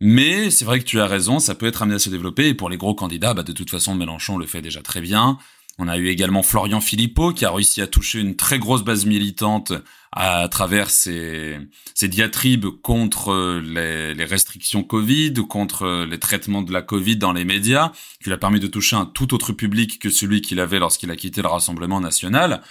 Mais 0.00 0.50
c'est 0.50 0.64
vrai 0.64 0.78
que 0.80 0.84
tu 0.84 1.00
as 1.00 1.06
raison, 1.06 1.38
ça 1.38 1.54
peut 1.54 1.66
être 1.66 1.82
amené 1.82 1.96
à 1.96 1.98
se 1.98 2.10
développer. 2.10 2.48
Et 2.48 2.54
pour 2.54 2.68
les 2.68 2.76
gros 2.76 2.94
candidats, 2.94 3.34
bah 3.34 3.42
de 3.42 3.52
toute 3.52 3.70
façon, 3.70 3.94
Mélenchon 3.94 4.36
le 4.36 4.46
fait 4.46 4.62
déjà 4.62 4.82
très 4.82 5.00
bien. 5.00 5.38
On 5.78 5.88
a 5.88 5.98
eu 5.98 6.08
également 6.08 6.42
Florian 6.42 6.80
Philippot 6.80 7.34
qui 7.34 7.44
a 7.44 7.50
réussi 7.50 7.82
à 7.82 7.86
toucher 7.86 8.20
une 8.20 8.34
très 8.34 8.58
grosse 8.58 8.82
base 8.82 9.04
militante 9.04 9.74
à, 10.12 10.48
travers 10.48 10.88
ses, 10.88 11.58
diatribes 12.00 12.66
contre 12.82 13.60
les, 13.62 14.14
les, 14.14 14.24
restrictions 14.24 14.82
Covid, 14.82 15.34
contre 15.48 16.06
les 16.08 16.18
traitements 16.18 16.62
de 16.62 16.72
la 16.72 16.80
Covid 16.80 17.18
dans 17.18 17.34
les 17.34 17.44
médias, 17.44 17.92
qui 18.22 18.30
lui 18.30 18.32
a 18.32 18.38
permis 18.38 18.60
de 18.60 18.66
toucher 18.66 18.96
un 18.96 19.04
tout 19.04 19.34
autre 19.34 19.52
public 19.52 19.98
que 19.98 20.08
celui 20.08 20.40
qu'il 20.40 20.60
avait 20.60 20.78
lorsqu'il 20.78 21.10
a 21.10 21.16
quitté 21.16 21.42
le 21.42 21.48
Rassemblement 21.48 22.00
national. 22.00 22.62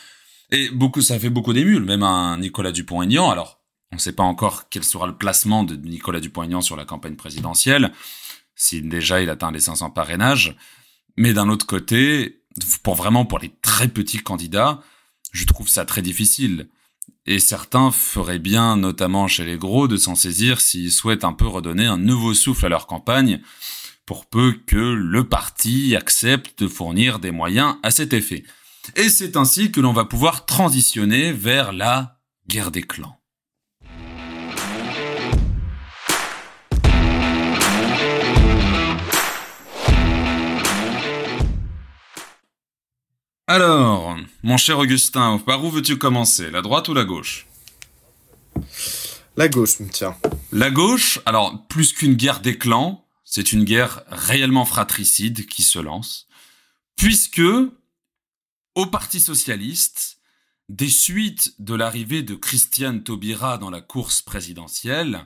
Et 0.51 0.69
beaucoup, 0.69 1.01
ça 1.01 1.19
fait 1.19 1.29
beaucoup 1.29 1.53
d'émules, 1.53 1.83
même 1.83 2.03
un 2.03 2.37
Nicolas 2.37 2.71
Dupont-Aignan. 2.71 3.29
Alors, 3.29 3.61
on 3.91 3.95
ne 3.95 4.01
sait 4.01 4.13
pas 4.13 4.23
encore 4.23 4.69
quel 4.69 4.83
sera 4.83 5.07
le 5.07 5.15
placement 5.15 5.63
de 5.63 5.75
Nicolas 5.75 6.19
Dupont-Aignan 6.19 6.61
sur 6.61 6.75
la 6.75 6.85
campagne 6.85 7.15
présidentielle, 7.15 7.91
si 8.55 8.81
déjà 8.81 9.21
il 9.21 9.29
atteint 9.29 9.51
les 9.51 9.59
500 9.59 9.91
parrainages. 9.91 10.55
Mais 11.17 11.33
d'un 11.33 11.49
autre 11.49 11.65
côté, 11.65 12.43
pour 12.83 12.95
vraiment 12.95 13.25
pour 13.25 13.39
les 13.39 13.53
très 13.61 13.87
petits 13.87 14.19
candidats, 14.19 14.81
je 15.31 15.45
trouve 15.45 15.67
ça 15.67 15.85
très 15.85 16.01
difficile. 16.01 16.69
Et 17.25 17.39
certains 17.39 17.91
feraient 17.91 18.39
bien, 18.39 18.77
notamment 18.77 19.27
chez 19.27 19.45
les 19.45 19.57
gros, 19.57 19.87
de 19.87 19.97
s'en 19.97 20.15
saisir 20.15 20.61
s'ils 20.61 20.91
souhaitent 20.91 21.23
un 21.23 21.33
peu 21.33 21.47
redonner 21.47 21.85
un 21.85 21.97
nouveau 21.97 22.33
souffle 22.33 22.67
à 22.67 22.69
leur 22.69 22.87
campagne, 22.87 23.41
pour 24.05 24.27
peu 24.27 24.53
que 24.67 24.75
le 24.75 25.27
parti 25.27 25.95
accepte 25.95 26.61
de 26.61 26.67
fournir 26.67 27.19
des 27.19 27.31
moyens 27.31 27.77
à 27.81 27.89
cet 27.89 28.13
effet. 28.13 28.43
Et 28.95 29.09
c'est 29.09 29.35
ainsi 29.35 29.71
que 29.71 29.81
l'on 29.81 29.93
va 29.93 30.05
pouvoir 30.05 30.45
transitionner 30.45 31.31
vers 31.31 31.73
la 31.73 32.19
guerre 32.47 32.71
des 32.71 32.83
clans. 32.83 33.19
Alors, 43.47 44.17
mon 44.41 44.57
cher 44.57 44.79
Augustin, 44.79 45.37
par 45.37 45.63
où 45.63 45.69
veux-tu 45.69 45.97
commencer 45.97 46.49
La 46.49 46.63
droite 46.63 46.87
ou 46.89 46.95
la 46.95 47.03
gauche? 47.03 47.45
La 49.37 49.47
gauche, 49.47 49.77
tiens. 49.91 50.15
La 50.51 50.71
gauche, 50.71 51.19
alors, 51.25 51.67
plus 51.67 51.93
qu'une 51.93 52.15
guerre 52.15 52.39
des 52.39 52.57
clans, 52.57 53.05
c'est 53.23 53.51
une 53.51 53.63
guerre 53.63 54.01
réellement 54.07 54.65
fratricide 54.65 55.45
qui 55.45 55.61
se 55.61 55.77
lance, 55.77 56.27
puisque 56.95 57.41
au 58.75 58.85
Parti 58.85 59.19
socialiste, 59.19 60.19
des 60.67 60.89
suites 60.89 61.59
de 61.59 61.73
l'arrivée 61.73 62.23
de 62.23 62.35
Christiane 62.35 63.03
Taubira 63.03 63.57
dans 63.57 63.69
la 63.69 63.81
course 63.81 64.21
présidentielle, 64.21 65.25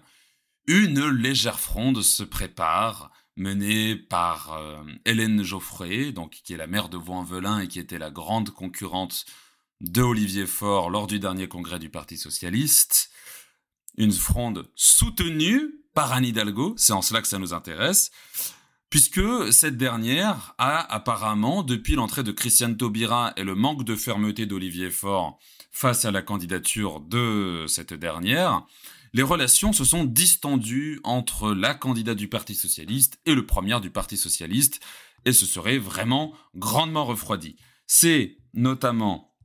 une 0.68 1.08
légère 1.10 1.60
fronde 1.60 2.04
se 2.04 2.24
prépare, 2.24 3.12
menée 3.36 3.96
par 3.96 4.54
euh, 4.54 4.84
Hélène 5.06 5.42
Geoffrey, 5.44 6.12
donc 6.12 6.42
qui 6.44 6.54
est 6.54 6.58
la 6.58 6.68
maire 6.68 6.90
de 6.90 6.98
Vaux-en-Velin 6.98 7.62
et 7.62 7.68
qui 7.68 7.80
était 7.80 7.98
la 7.98 8.12
grande 8.12 8.52
concurrente 8.52 9.26
de 9.82 10.02
Olivier 10.02 10.46
Faure 10.46 10.90
lors 10.90 11.08
du 11.08 11.20
dernier 11.20 11.48
congrès 11.48 11.80
du 11.80 11.90
Parti 11.90 12.18
socialiste. 12.18 13.10
Une 13.98 14.12
fronde 14.12 14.70
soutenue 14.76 15.74
par 15.94 16.12
Anne 16.14 16.26
Hidalgo, 16.26 16.76
c'est 16.78 16.94
en 16.94 17.02
cela 17.02 17.22
que 17.22 17.28
ça 17.28 17.40
nous 17.40 17.54
intéresse, 17.54 18.12
puisque 18.90 19.54
cette 19.54 19.78
dernière 19.78 20.56
a 20.58 20.94
apparemment, 20.94 21.64
depuis 21.64 21.96
l'entrée 21.96 22.24
de 22.24 22.32
Christiane 22.32 22.78
Taubira 22.78 23.34
et 23.38 23.44
le 23.44 23.56
manque 23.56 23.84
de 23.84 23.96
fermeté 23.96 24.46
d'Olivier 24.46 24.90
Faure 24.90 25.40
face 25.72 26.06
à 26.06 26.12
la 26.12 26.22
candidature 26.22 27.00
de 27.00 27.66
cette 27.68 27.94
dernière, 27.94 28.66
les 29.14 29.24
relations 29.24 29.74
se 29.74 29.84
sont 29.84 30.06
distendues 30.06 31.00
entre 31.04 31.54
la 31.54 31.74
candidate 31.74 32.18
du 32.18 32.28
Parti 32.28 32.56
socialiste 32.56 33.20
et 33.26 33.36
le 33.36 33.46
premier 33.46 33.80
du 33.80 33.90
Parti 33.90 34.18
socialiste, 34.18 34.80
et 35.26 35.34
ce 35.34 35.46
serait 35.46 35.78
vraiment 35.78 36.34
grandement 36.56 37.06
refroidi. 37.06 37.58
C'est 37.88 38.38
notamment 38.54 39.36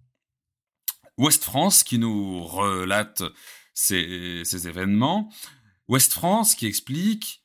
Ouest 1.17 1.45
France 1.45 1.85
qui 1.85 1.99
nous 1.99 2.43
relate 2.45 3.23
ces, 3.73 4.43
ces 4.45 4.69
événements. 4.69 5.33
Ouest 5.89 6.13
France 6.13 6.55
qui 6.55 6.67
explique 6.67 7.45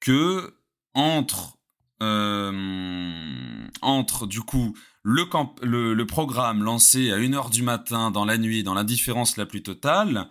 que 0.00 0.57
entre 0.98 1.58
euh, 2.02 3.66
entre 3.82 4.26
du 4.26 4.40
coup 4.40 4.76
le, 5.02 5.24
camp, 5.24 5.54
le, 5.62 6.04
programme 6.04 6.62
lancé 6.62 7.10
à 7.10 7.18
1h 7.18 7.50
du 7.50 7.62
matin 7.62 8.10
dans 8.10 8.24
la 8.24 8.36
nuit, 8.36 8.62
dans 8.62 8.74
l'indifférence 8.74 9.36
la 9.36 9.46
plus 9.46 9.62
totale, 9.62 10.28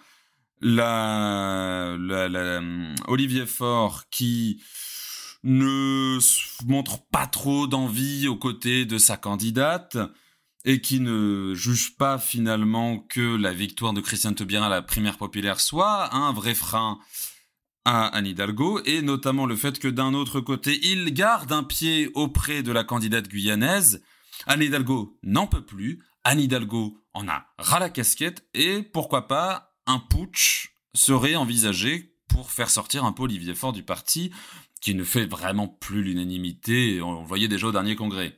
la, 0.61 1.95
la, 1.99 2.61
Olivier 3.07 3.45
Faure 3.45 4.03
qui 4.09 4.61
ne 5.43 6.19
montre 6.65 7.05
pas 7.11 7.27
trop 7.27 7.67
d'envie 7.67 8.27
aux 8.27 8.37
côtés 8.37 8.85
de 8.85 8.97
sa 8.97 9.17
candidate 9.17 9.97
et 10.65 10.81
qui 10.81 10.99
ne 10.99 11.53
juge 11.53 11.95
pas 11.97 12.17
finalement 12.17 12.99
que 12.99 13.37
la 13.37 13.53
victoire 13.53 13.93
de 13.93 14.01
Christiane 14.01 14.35
Taubira 14.35 14.65
à 14.65 14.69
la 14.69 14.81
primaire 14.81 15.17
populaire 15.17 15.61
soit 15.61 16.13
un 16.13 16.33
vrai 16.33 16.55
frein 16.55 16.99
à 17.89 18.07
Anne 18.07 18.27
Hidalgo, 18.27 18.81
et 18.83 19.01
notamment 19.01 19.45
le 19.45 19.55
fait 19.55 19.79
que 19.79 19.87
d'un 19.87 20.13
autre 20.13 20.41
côté, 20.41 20.77
il 20.83 21.13
garde 21.13 21.53
un 21.53 21.63
pied 21.63 22.11
auprès 22.15 22.61
de 22.61 22.73
la 22.73 22.83
candidate 22.83 23.29
guyanaise. 23.29 24.03
Anne 24.45 24.61
Hidalgo 24.61 25.17
n'en 25.23 25.47
peut 25.47 25.65
plus, 25.65 26.03
Anne 26.25 26.41
Hidalgo 26.41 27.01
en 27.13 27.29
a 27.29 27.45
ras 27.57 27.79
la 27.79 27.89
casquette, 27.89 28.45
et 28.53 28.83
pourquoi 28.83 29.29
pas 29.29 29.73
un 29.85 29.99
putsch 29.99 30.73
serait 30.93 31.37
envisagé 31.37 32.13
pour 32.27 32.51
faire 32.51 32.69
sortir 32.69 33.05
un 33.05 33.13
peu 33.13 33.23
Olivier 33.23 33.55
Faure 33.55 33.71
du 33.71 33.83
parti, 33.83 34.31
qui 34.81 34.93
ne 34.93 35.05
fait 35.05 35.25
vraiment 35.25 35.69
plus 35.69 36.03
l'unanimité, 36.03 37.01
on 37.01 37.21
le 37.21 37.25
voyait 37.25 37.47
déjà 37.47 37.67
au 37.67 37.71
dernier 37.71 37.95
congrès. 37.95 38.37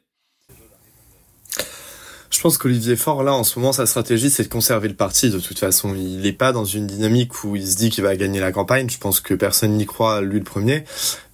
Je 2.31 2.39
pense 2.41 2.59
qu'Olivier 2.59 2.95
Faure, 2.95 3.23
là, 3.23 3.33
en 3.33 3.43
ce 3.43 3.57
moment, 3.57 3.73
sa 3.73 3.87
stratégie, 3.87 4.29
c'est 4.29 4.43
de 4.43 4.49
conserver 4.49 4.87
le 4.87 4.93
parti, 4.93 5.31
de 5.31 5.39
toute 5.39 5.57
façon. 5.57 5.95
Il 5.95 6.21
n'est 6.21 6.31
pas 6.31 6.51
dans 6.51 6.63
une 6.63 6.85
dynamique 6.85 7.43
où 7.43 7.55
il 7.55 7.67
se 7.67 7.75
dit 7.75 7.89
qu'il 7.89 8.03
va 8.03 8.15
gagner 8.15 8.39
la 8.39 8.51
campagne. 8.51 8.87
Je 8.87 8.99
pense 8.99 9.19
que 9.19 9.33
personne 9.33 9.71
n'y 9.71 9.87
croit, 9.87 10.21
lui 10.21 10.37
le 10.37 10.43
premier. 10.43 10.83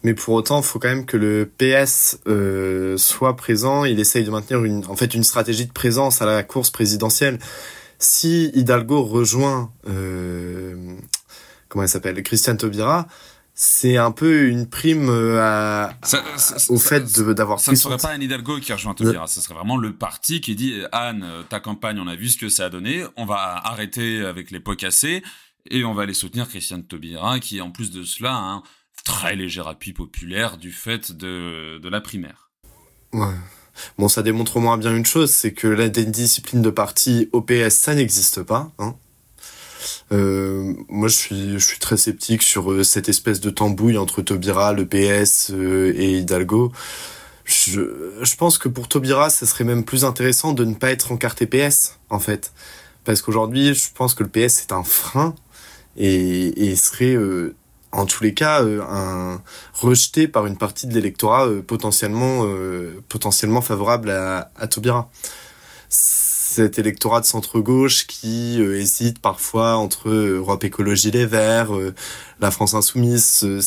Mais 0.03 0.13
pour 0.13 0.35
autant, 0.35 0.61
il 0.61 0.63
faut 0.63 0.79
quand 0.79 0.87
même 0.87 1.05
que 1.05 1.17
le 1.17 1.49
PS 1.57 2.19
euh, 2.27 2.95
soit 2.97 3.35
présent. 3.35 3.83
Il 3.83 3.99
essaye 3.99 4.23
de 4.23 4.31
maintenir 4.31 4.63
une, 4.63 4.85
en 4.87 4.95
fait, 4.95 5.13
une 5.13 5.25
stratégie 5.25 5.65
de 5.65 5.73
présence 5.73 6.21
à 6.21 6.25
la 6.25 6.43
course 6.43 6.69
présidentielle. 6.69 7.39
Si 7.99 8.51
Hidalgo 8.53 9.03
rejoint, 9.03 9.71
euh, 9.89 10.75
comment 11.67 11.83
elle 11.83 11.89
s'appelle, 11.89 12.21
Christiane 12.23 12.57
Taubira, 12.57 13.07
c'est 13.57 13.95
un 13.95 14.11
peu 14.11 14.49
une 14.49 14.67
prime 14.67 15.09
à, 15.09 15.93
au 16.69 16.77
fait 16.77 17.03
d'avoir 17.31 17.59
ça 17.59 17.71
ne 17.71 17.77
serait 17.77 17.97
pas 17.97 18.09
Anne 18.09 18.21
Hidalgo 18.21 18.59
qui 18.59 18.73
rejoint 18.73 18.93
Taubira, 18.93 19.27
ce 19.27 19.39
serait 19.39 19.55
vraiment 19.55 19.77
le 19.77 19.93
parti 19.93 20.41
qui 20.41 20.55
dit 20.55 20.81
Anne, 20.91 21.25
ta 21.49 21.61
campagne, 21.61 21.99
on 21.99 22.07
a 22.07 22.15
vu 22.15 22.29
ce 22.29 22.37
que 22.37 22.49
ça 22.49 22.65
a 22.65 22.69
donné, 22.69 23.05
on 23.15 23.25
va 23.25 23.61
arrêter 23.63 24.25
avec 24.25 24.51
les 24.51 24.59
pots 24.59 24.75
cassés 24.75 25.23
et 25.71 25.85
on 25.85 25.93
va 25.93 26.03
aller 26.03 26.13
soutenir 26.13 26.49
Christiane 26.49 26.83
Taubira 26.83 27.39
qui 27.39 27.61
en 27.61 27.71
plus 27.71 27.91
de 27.91 28.03
cela 28.03 28.35
a 28.35 28.39
un 28.39 28.63
très 29.05 29.35
léger 29.35 29.63
appui 29.65 29.93
populaire 29.93 30.57
du 30.57 30.71
fait 30.71 31.13
de, 31.13 31.79
de 31.81 31.89
la 31.89 32.01
primaire. 32.01 32.49
Ouais. 33.13 33.33
Bon, 33.97 34.07
ça 34.07 34.23
démontre 34.23 34.57
au 34.57 34.59
moins 34.59 34.77
bien 34.77 34.95
une 34.95 35.05
chose, 35.05 35.31
c'est 35.31 35.53
que 35.53 35.67
la 35.67 35.89
discipline 35.89 36.61
de 36.61 36.69
parti 36.69 37.29
au 37.31 37.41
PS, 37.41 37.75
ça 37.75 37.95
n'existe 37.95 38.43
pas. 38.43 38.71
Hein. 38.79 38.95
Euh, 40.11 40.73
moi, 40.89 41.07
je 41.07 41.57
suis, 41.57 41.79
très 41.79 41.97
sceptique 41.97 42.41
sur 42.41 42.71
euh, 42.71 42.83
cette 42.83 43.09
espèce 43.09 43.39
de 43.39 43.49
tambouille 43.49 43.97
entre 43.97 44.21
Taubira, 44.21 44.73
le 44.73 44.85
PS 44.85 45.51
euh, 45.51 45.93
et 45.95 46.19
Hidalgo. 46.19 46.71
Je, 47.45 48.35
pense 48.37 48.57
que 48.57 48.69
pour 48.69 48.87
Taubira, 48.87 49.29
ça 49.29 49.45
serait 49.45 49.63
même 49.63 49.83
plus 49.83 50.03
intéressant 50.03 50.53
de 50.53 50.65
ne 50.65 50.73
pas 50.73 50.91
être 50.91 51.11
encarté 51.11 51.45
PS, 51.45 51.97
en 52.09 52.19
fait. 52.19 52.51
Parce 53.03 53.21
qu'aujourd'hui, 53.21 53.75
je 53.75 53.89
pense 53.93 54.15
que 54.15 54.23
le 54.23 54.29
PS 54.29 54.61
est 54.61 54.71
un 54.71 54.83
frein 54.83 55.35
et, 55.97 56.75
serait 56.75 57.15
en 57.91 58.05
tous 58.05 58.23
les 58.23 58.33
cas 58.33 58.63
un 58.63 59.41
rejeté 59.73 60.27
par 60.27 60.47
une 60.47 60.57
partie 60.57 60.87
de 60.87 60.93
l'électorat 60.93 61.47
potentiellement 61.67 62.45
potentiellement 63.07 63.61
favorable 63.61 64.09
à, 64.09 64.51
à 64.57 64.67
Taubira 64.67 65.09
cet 66.55 66.79
électorat 66.79 67.19
de 67.19 67.25
centre-gauche 67.25 68.07
qui 68.07 68.61
euh, 68.61 68.79
hésite 68.79 69.19
parfois 69.19 69.75
entre 69.75 70.09
Europe 70.09 70.63
Écologie 70.63 71.11
Les 71.11 71.25
Verts, 71.25 71.75
euh, 71.75 71.93
la 72.39 72.49
France 72.49 72.73
Insoumise, 72.73 73.41
euh, 73.43 73.59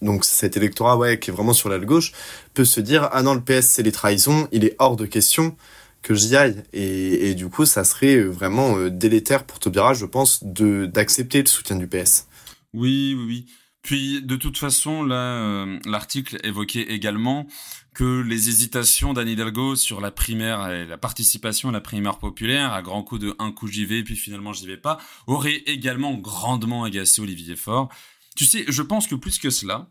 donc 0.00 0.24
cet 0.24 0.56
électorat 0.56 1.16
qui 1.16 1.30
est 1.30 1.32
vraiment 1.32 1.52
sur 1.52 1.68
l'aile 1.68 1.86
gauche 1.86 2.12
peut 2.54 2.64
se 2.64 2.80
dire 2.80 3.08
ah 3.12 3.22
non 3.22 3.34
le 3.34 3.40
PS 3.40 3.66
c'est 3.66 3.82
les 3.82 3.90
trahisons, 3.90 4.46
il 4.52 4.64
est 4.64 4.76
hors 4.78 4.94
de 4.94 5.06
question 5.06 5.56
que 6.02 6.14
j'y 6.14 6.36
aille 6.36 6.62
et, 6.72 7.34
du 7.34 7.48
coup 7.48 7.66
ça 7.66 7.82
serait 7.82 8.20
vraiment 8.20 8.86
délétère 8.86 9.44
pour 9.44 9.58
Taubira 9.58 9.92
je 9.92 10.06
pense 10.06 10.44
d'accepter 10.44 11.42
le 11.42 11.48
soutien 11.48 11.76
du 11.76 11.88
PS. 11.88 12.28
Oui 12.72 13.16
oui 13.18 13.24
oui. 13.26 13.46
Puis 13.82 14.22
de 14.22 14.36
toute 14.36 14.56
façon 14.56 15.02
là 15.02 15.66
l'article 15.84 16.38
évoquait 16.44 16.82
également 16.82 17.46
que 17.94 18.20
les 18.20 18.48
hésitations 18.48 19.12
d'Anne 19.12 19.28
Hidalgo 19.28 19.76
sur 19.76 20.00
la 20.00 20.10
primaire 20.10 20.70
et 20.70 20.86
la 20.86 20.98
participation 20.98 21.70
à 21.70 21.72
la 21.72 21.80
primaire 21.80 22.18
populaire, 22.18 22.72
à 22.72 22.82
grand 22.82 23.02
coup 23.02 23.18
de 23.18 23.34
un 23.38 23.52
coup 23.52 23.66
j'y 23.66 23.84
vais, 23.84 24.02
puis 24.02 24.16
finalement 24.16 24.52
j'y 24.52 24.66
vais 24.66 24.76
pas, 24.76 24.98
auraient 25.26 25.62
également 25.66 26.14
grandement 26.14 26.84
agacé 26.84 27.20
Olivier 27.20 27.56
Faure. 27.56 27.88
Tu 28.36 28.44
sais, 28.44 28.64
je 28.68 28.82
pense 28.82 29.06
que 29.06 29.14
plus 29.14 29.38
que 29.38 29.50
cela, 29.50 29.90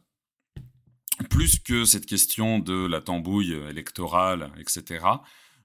plus 1.30 1.60
que 1.60 1.86
cette 1.86 2.06
question 2.06 2.60
de 2.60 2.88
la 2.88 3.02
tambouille 3.02 3.54
électorale, 3.70 4.52
etc., 4.58 5.06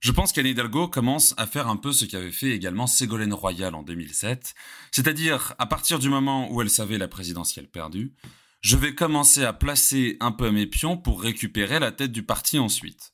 je 0.01 0.13
pense 0.13 0.33
qu'Anne 0.33 0.47
Hidalgo 0.47 0.87
commence 0.87 1.33
à 1.39 1.47
faire 1.47 1.67
un 1.69 1.77
peu 1.77 1.91
ce 1.91 2.05
qu'avait 2.05 2.31
fait 2.31 2.51
également 2.51 2.87
Ségolène 2.87 3.33
Royal 3.33 3.75
en 3.75 3.83
2007, 3.83 4.55
c'est-à-dire 4.91 5.55
à 5.59 5.65
partir 5.65 5.99
du 5.99 6.11
moment 6.11 6.53
où 6.53 6.61
elle 6.61 6.69
savait 6.69 6.99
la 6.99 7.09
présidentielle 7.09 7.69
perdue, 7.69 8.13
je 8.65 8.79
vais 8.79 8.95
commencer 8.95 9.45
à 9.45 9.53
placer 9.53 10.17
un 10.21 10.33
peu 10.33 10.51
mes 10.51 10.67
pions 10.67 10.97
pour 10.97 11.21
récupérer 11.21 11.79
la 11.79 11.93
tête 11.93 12.13
du 12.13 12.23
parti 12.23 12.59
ensuite. 12.59 13.13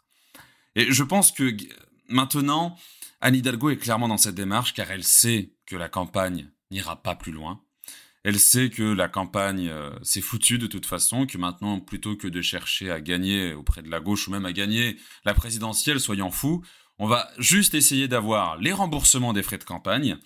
Et 0.76 0.92
je 0.92 1.02
pense 1.02 1.32
que 1.32 1.56
maintenant, 2.08 2.78
Anne 3.20 3.34
Hidalgo 3.34 3.70
est 3.70 3.76
clairement 3.76 4.06
dans 4.06 4.16
cette 4.16 4.36
démarche 4.36 4.74
car 4.74 4.88
elle 4.92 5.02
sait 5.02 5.50
que 5.66 5.74
la 5.74 5.88
campagne 5.88 6.48
n'ira 6.70 7.02
pas 7.02 7.16
plus 7.16 7.32
loin. 7.32 7.60
Elle 8.22 8.38
sait 8.38 8.70
que 8.70 8.84
la 8.84 9.08
campagne 9.08 9.68
euh, 9.68 9.90
s'est 10.02 10.20
foutue 10.20 10.58
de 10.58 10.68
toute 10.68 10.86
façon, 10.86 11.26
que 11.26 11.36
maintenant, 11.36 11.80
plutôt 11.80 12.14
que 12.14 12.28
de 12.28 12.42
chercher 12.42 12.92
à 12.92 13.00
gagner 13.00 13.52
auprès 13.52 13.82
de 13.82 13.90
la 13.90 13.98
gauche 13.98 14.28
ou 14.28 14.30
même 14.30 14.46
à 14.46 14.52
gagner 14.52 14.98
la 15.24 15.34
présidentielle, 15.34 15.98
soyons 15.98 16.30
fous, 16.30 16.62
on 16.98 17.08
va 17.08 17.28
juste 17.38 17.74
essayer 17.74 18.06
d'avoir 18.06 18.56
les 18.58 18.72
remboursements 18.72 19.32
des 19.32 19.42
frais 19.42 19.58
de 19.58 19.64
campagne. 19.64 20.16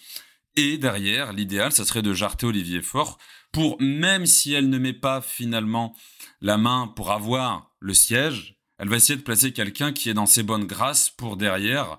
Et 0.57 0.77
derrière, 0.77 1.33
l'idéal, 1.33 1.73
ça 1.73 1.85
serait 1.85 2.03
de 2.03 2.13
jarter 2.13 2.47
Olivier 2.47 2.83
Faure 2.83 3.17
pour, 3.55 3.81
même 3.81 4.27
si 4.27 4.53
elle 4.53 4.69
ne 4.69 4.79
met 4.79 4.93
pas 4.93 5.21
finalement 5.21 5.95
la 6.41 6.59
main 6.59 6.93
pour 6.97 7.13
avoir 7.13 7.71
le 7.79 7.95
siège, 7.95 8.59
elle 8.79 8.89
va 8.89 8.97
essayer 8.97 9.17
de 9.17 9.23
placer 9.23 9.53
quelqu'un 9.53 9.93
qui 9.93 10.11
est 10.11 10.15
dans 10.15 10.27
ses 10.27 10.43
bonnes 10.43 10.67
grâces 10.67 11.09
pour 11.09 11.37
derrière 11.37 11.99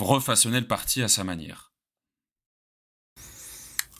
refaçonner 0.00 0.58
le 0.58 0.66
parti 0.66 1.02
à 1.02 1.08
sa 1.08 1.22
manière. 1.22 1.72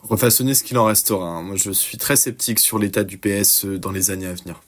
Refaçonner 0.01 0.55
ce 0.55 0.65
qu'il 0.65 0.79
en 0.79 0.87
restera. 0.87 1.29
Hein. 1.29 1.43
Moi, 1.43 1.57
je 1.57 1.71
suis 1.71 1.99
très 1.99 2.17
sceptique 2.17 2.59
sur 2.59 2.79
l'état 2.79 3.05
du 3.05 3.19
PS 3.19 3.67
euh, 3.67 3.79
dans 3.79 3.91
les 3.91 4.11
années 4.11 4.27
à 4.27 4.33
venir. 4.33 4.63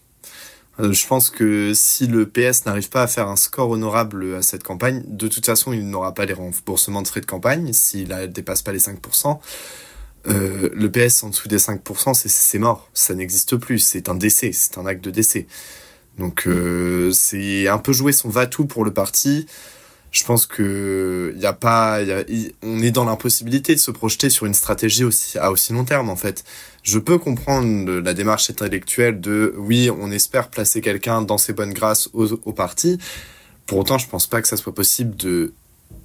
Euh, 0.80 0.92
je 0.92 1.06
pense 1.06 1.30
que 1.30 1.72
si 1.74 2.08
le 2.08 2.28
PS 2.28 2.66
n'arrive 2.66 2.90
pas 2.90 3.02
à 3.02 3.06
faire 3.06 3.28
un 3.28 3.36
score 3.36 3.70
honorable 3.70 4.34
à 4.34 4.42
cette 4.42 4.64
campagne, 4.64 5.02
de 5.06 5.28
toute 5.28 5.46
façon, 5.46 5.72
il 5.72 5.88
n'aura 5.88 6.12
pas 6.12 6.26
les 6.26 6.34
remboursements 6.34 7.02
de 7.02 7.08
frais 7.08 7.20
de 7.20 7.26
campagne 7.26 7.72
s'il 7.72 8.08
ne 8.08 8.26
dépasse 8.26 8.60
pas 8.60 8.72
les 8.72 8.80
5%. 8.80 9.40
Euh, 10.26 10.70
le 10.74 10.90
PS 10.90 11.22
en 11.22 11.30
dessous 11.30 11.48
des 11.48 11.58
5%, 11.58 12.14
c'est 12.14 12.58
mort. 12.58 12.90
Ça 12.92 13.14
n'existe 13.14 13.56
plus. 13.56 13.78
C'est 13.78 14.08
un 14.08 14.14
décès. 14.14 14.50
C'est 14.52 14.78
un 14.78 14.86
acte 14.86 15.04
de 15.04 15.10
décès. 15.10 15.46
Donc 16.18 16.46
euh, 16.46 17.12
c'est 17.12 17.68
un 17.68 17.78
peu 17.78 17.92
jouer 17.92 18.12
son 18.12 18.28
va-tout 18.28 18.66
pour 18.66 18.84
le 18.84 18.92
parti. 18.92 19.46
Je 20.10 20.24
pense 20.24 20.46
que 20.46 21.34
y 21.36 21.46
a 21.46 21.52
pas, 21.52 22.00
on 22.62 22.82
est 22.82 22.90
dans 22.90 23.04
l'impossibilité 23.04 23.74
de 23.74 23.80
se 23.80 23.90
projeter 23.90 24.30
sur 24.30 24.46
une 24.46 24.54
stratégie 24.54 25.04
aussi 25.04 25.38
à 25.38 25.52
aussi 25.52 25.72
long 25.72 25.84
terme 25.84 26.08
en 26.08 26.16
fait. 26.16 26.44
Je 26.82 26.98
peux 26.98 27.18
comprendre 27.18 28.00
la 28.00 28.14
démarche 28.14 28.48
intellectuelle 28.48 29.20
de 29.20 29.54
oui, 29.58 29.90
on 29.90 30.10
espère 30.10 30.48
placer 30.48 30.80
quelqu'un 30.80 31.20
dans 31.20 31.36
ses 31.36 31.52
bonnes 31.52 31.74
grâces 31.74 32.08
au, 32.14 32.52
parti. 32.52 32.98
Pour 33.66 33.78
autant, 33.78 33.98
je 33.98 34.08
pense 34.08 34.26
pas 34.26 34.40
que 34.40 34.48
ça 34.48 34.56
soit 34.56 34.74
possible 34.74 35.14
de 35.14 35.52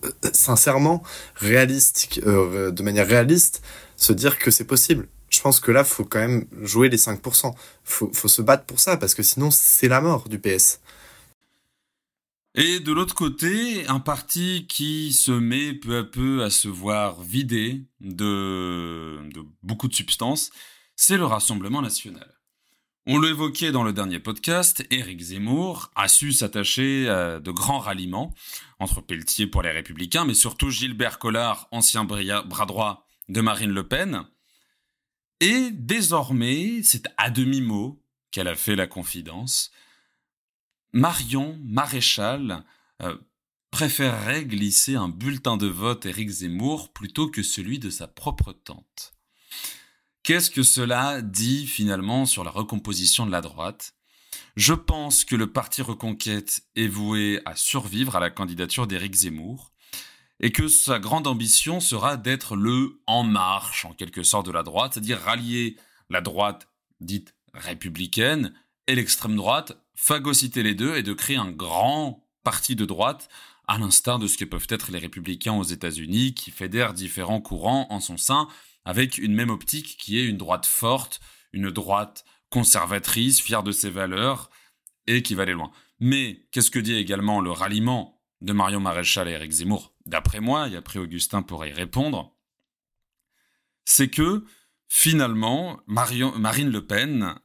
euh, 0.03 0.09
sincèrement 0.33 1.01
réaliste, 1.35 2.19
de 2.25 2.83
manière 2.83 3.07
réaliste, 3.07 3.61
se 4.03 4.13
dire 4.13 4.37
que 4.37 4.51
c'est 4.51 4.67
possible. 4.67 5.07
Je 5.29 5.41
pense 5.41 5.59
que 5.59 5.71
là, 5.71 5.83
faut 5.83 6.05
quand 6.05 6.19
même 6.19 6.45
jouer 6.61 6.89
les 6.89 6.97
5%. 6.97 7.53
Faut, 7.83 8.11
faut 8.13 8.27
se 8.27 8.41
battre 8.41 8.65
pour 8.65 8.79
ça, 8.79 8.97
parce 8.97 9.15
que 9.15 9.23
sinon, 9.23 9.49
c'est 9.51 9.87
la 9.87 10.01
mort 10.01 10.29
du 10.29 10.39
PS. 10.39 10.79
Et 12.55 12.79
de 12.79 12.91
l'autre 12.91 13.15
côté, 13.15 13.87
un 13.87 13.99
parti 13.99 14.67
qui 14.69 15.11
se 15.11 15.31
met 15.31 15.73
peu 15.73 15.97
à 15.97 16.03
peu 16.03 16.43
à 16.43 16.51
se 16.51 16.67
voir 16.67 17.19
vidé 17.19 17.81
de, 17.99 19.17
beaucoup 19.63 19.87
de 19.87 19.95
substances, 19.95 20.51
c'est 20.95 21.17
le 21.17 21.25
Rassemblement 21.25 21.81
national. 21.81 22.29
On 23.07 23.19
l'évoquait 23.19 23.71
dans 23.71 23.83
le 23.83 23.91
dernier 23.91 24.19
podcast, 24.19 24.85
Éric 24.91 25.19
Zemmour 25.19 25.91
a 25.95 26.07
su 26.07 26.31
s'attacher 26.31 27.09
à 27.09 27.39
de 27.39 27.51
grands 27.51 27.79
ralliements 27.79 28.35
entre 28.79 29.01
Pelletier 29.01 29.47
pour 29.47 29.63
les 29.63 29.71
Républicains, 29.71 30.23
mais 30.23 30.35
surtout 30.35 30.69
Gilbert 30.69 31.17
Collard, 31.17 31.67
ancien 31.71 32.05
bras 32.05 32.65
droit 32.67 33.07
de 33.33 33.41
Marine 33.41 33.71
Le 33.71 33.87
Pen. 33.87 34.25
Et 35.39 35.71
désormais, 35.71 36.81
c'est 36.83 37.07
à 37.17 37.31
demi-mot 37.31 38.01
qu'elle 38.31 38.47
a 38.47 38.55
fait 38.55 38.75
la 38.75 38.87
confidence. 38.87 39.71
Marion 40.93 41.59
Maréchal 41.63 42.63
euh, 43.01 43.17
préférerait 43.71 44.45
glisser 44.45 44.95
un 44.95 45.09
bulletin 45.09 45.57
de 45.57 45.65
vote 45.65 46.05
Éric 46.05 46.29
Zemmour 46.29 46.93
plutôt 46.93 47.27
que 47.27 47.41
celui 47.41 47.79
de 47.79 47.89
sa 47.89 48.07
propre 48.07 48.53
tante. 48.53 49.15
Qu'est-ce 50.21 50.51
que 50.51 50.63
cela 50.63 51.23
dit 51.23 51.65
finalement 51.65 52.27
sur 52.27 52.43
la 52.43 52.51
recomposition 52.51 53.25
de 53.25 53.31
la 53.31 53.41
droite? 53.41 53.95
Je 54.55 54.73
pense 54.73 55.25
que 55.25 55.35
le 55.35 55.51
parti 55.51 55.81
Reconquête 55.81 56.61
est 56.75 56.87
voué 56.87 57.41
à 57.45 57.55
survivre 57.55 58.15
à 58.15 58.19
la 58.19 58.29
candidature 58.29 58.85
d'Éric 58.85 59.15
Zemmour 59.15 59.72
et 60.43 60.51
que 60.51 60.67
sa 60.67 60.99
grande 60.99 61.25
ambition 61.25 61.79
sera 61.79 62.17
d'être 62.17 62.57
le 62.57 62.99
en 63.07 63.23
marche, 63.23 63.85
en 63.85 63.93
quelque 63.93 64.23
sorte, 64.23 64.45
de 64.45 64.51
la 64.51 64.61
droite, 64.61 64.93
c'est-à-dire 64.93 65.21
rallier 65.21 65.77
la 66.09 66.19
droite 66.19 66.67
dite 66.99 67.33
républicaine 67.53 68.53
et 68.87 68.95
l'extrême 68.95 69.37
droite, 69.37 69.81
phagocyter 69.95 70.61
les 70.61 70.75
deux 70.75 70.97
et 70.97 71.01
de 71.01 71.13
créer 71.13 71.37
un 71.37 71.49
grand 71.49 72.27
parti 72.43 72.75
de 72.75 72.83
droite, 72.83 73.29
à 73.69 73.77
l'instar 73.77 74.19
de 74.19 74.27
ce 74.27 74.37
que 74.37 74.43
peuvent 74.43 74.67
être 74.67 74.91
les 74.91 74.99
républicains 74.99 75.53
aux 75.53 75.63
États-Unis, 75.63 76.33
qui 76.33 76.51
fédèrent 76.51 76.93
différents 76.93 77.39
courants 77.39 77.87
en 77.89 78.01
son 78.01 78.17
sein, 78.17 78.49
avec 78.83 79.19
une 79.19 79.33
même 79.33 79.49
optique 79.49 79.95
qui 79.97 80.19
est 80.19 80.25
une 80.25 80.35
droite 80.35 80.65
forte, 80.65 81.21
une 81.53 81.71
droite 81.71 82.25
conservatrice, 82.49 83.39
fière 83.39 83.63
de 83.63 83.71
ses 83.71 83.89
valeurs, 83.89 84.49
et 85.07 85.23
qui 85.23 85.35
va 85.35 85.43
aller 85.43 85.53
loin. 85.53 85.71
Mais 86.01 86.45
qu'est-ce 86.51 86.69
que 86.69 86.79
dit 86.79 86.95
également 86.95 87.39
le 87.39 87.51
ralliement 87.51 88.19
de 88.41 88.51
Marion 88.51 88.81
Maréchal 88.81 89.29
et 89.29 89.31
Éric 89.31 89.51
Zemmour? 89.51 89.92
D'après 90.05 90.39
moi, 90.39 90.69
et 90.69 90.75
après 90.75 90.99
Augustin 90.99 91.41
pourrait 91.41 91.69
y 91.69 91.73
répondre, 91.73 92.35
c'est 93.85 94.09
que 94.09 94.45
finalement, 94.87 95.79
Marine 95.87 96.69
Le 96.69 96.85
Pen, 96.85 97.35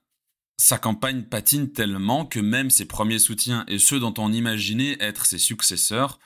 sa 0.57 0.79
campagne 0.79 1.23
patine 1.23 1.73
tellement 1.73 2.27
que 2.27 2.41
même 2.41 2.71
ses 2.71 2.87
premiers 2.87 3.19
soutiens 3.19 3.65
et 3.69 3.79
ceux 3.79 4.01
dont 4.01 4.15
on 4.19 4.33
imaginait 4.33 4.97
être 5.01 5.25
ses 5.25 5.39
successeurs 5.39 6.19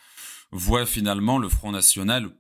voient 0.51 0.87
finalement 0.87 1.39
le 1.39 1.49
Front 1.49 1.73
National, 1.73 2.31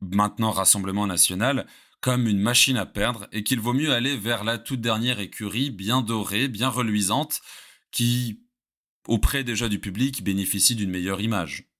maintenant 0.00 0.50
Rassemblement 0.50 1.06
National, 1.06 1.66
comme 2.00 2.26
une 2.26 2.40
machine 2.40 2.76
à 2.76 2.86
perdre 2.86 3.28
et 3.32 3.44
qu'il 3.44 3.60
vaut 3.60 3.72
mieux 3.72 3.92
aller 3.92 4.16
vers 4.16 4.44
la 4.44 4.58
toute 4.58 4.80
dernière 4.80 5.20
écurie 5.20 5.70
bien 5.70 6.00
dorée, 6.00 6.48
bien 6.48 6.68
reluisante, 6.68 7.40
qui, 7.92 8.40
auprès 9.06 9.44
déjà 9.44 9.68
du 9.68 9.78
public, 9.78 10.24
bénéficie 10.24 10.74
d'une 10.74 10.90
meilleure 10.90 11.20
image. 11.20 11.71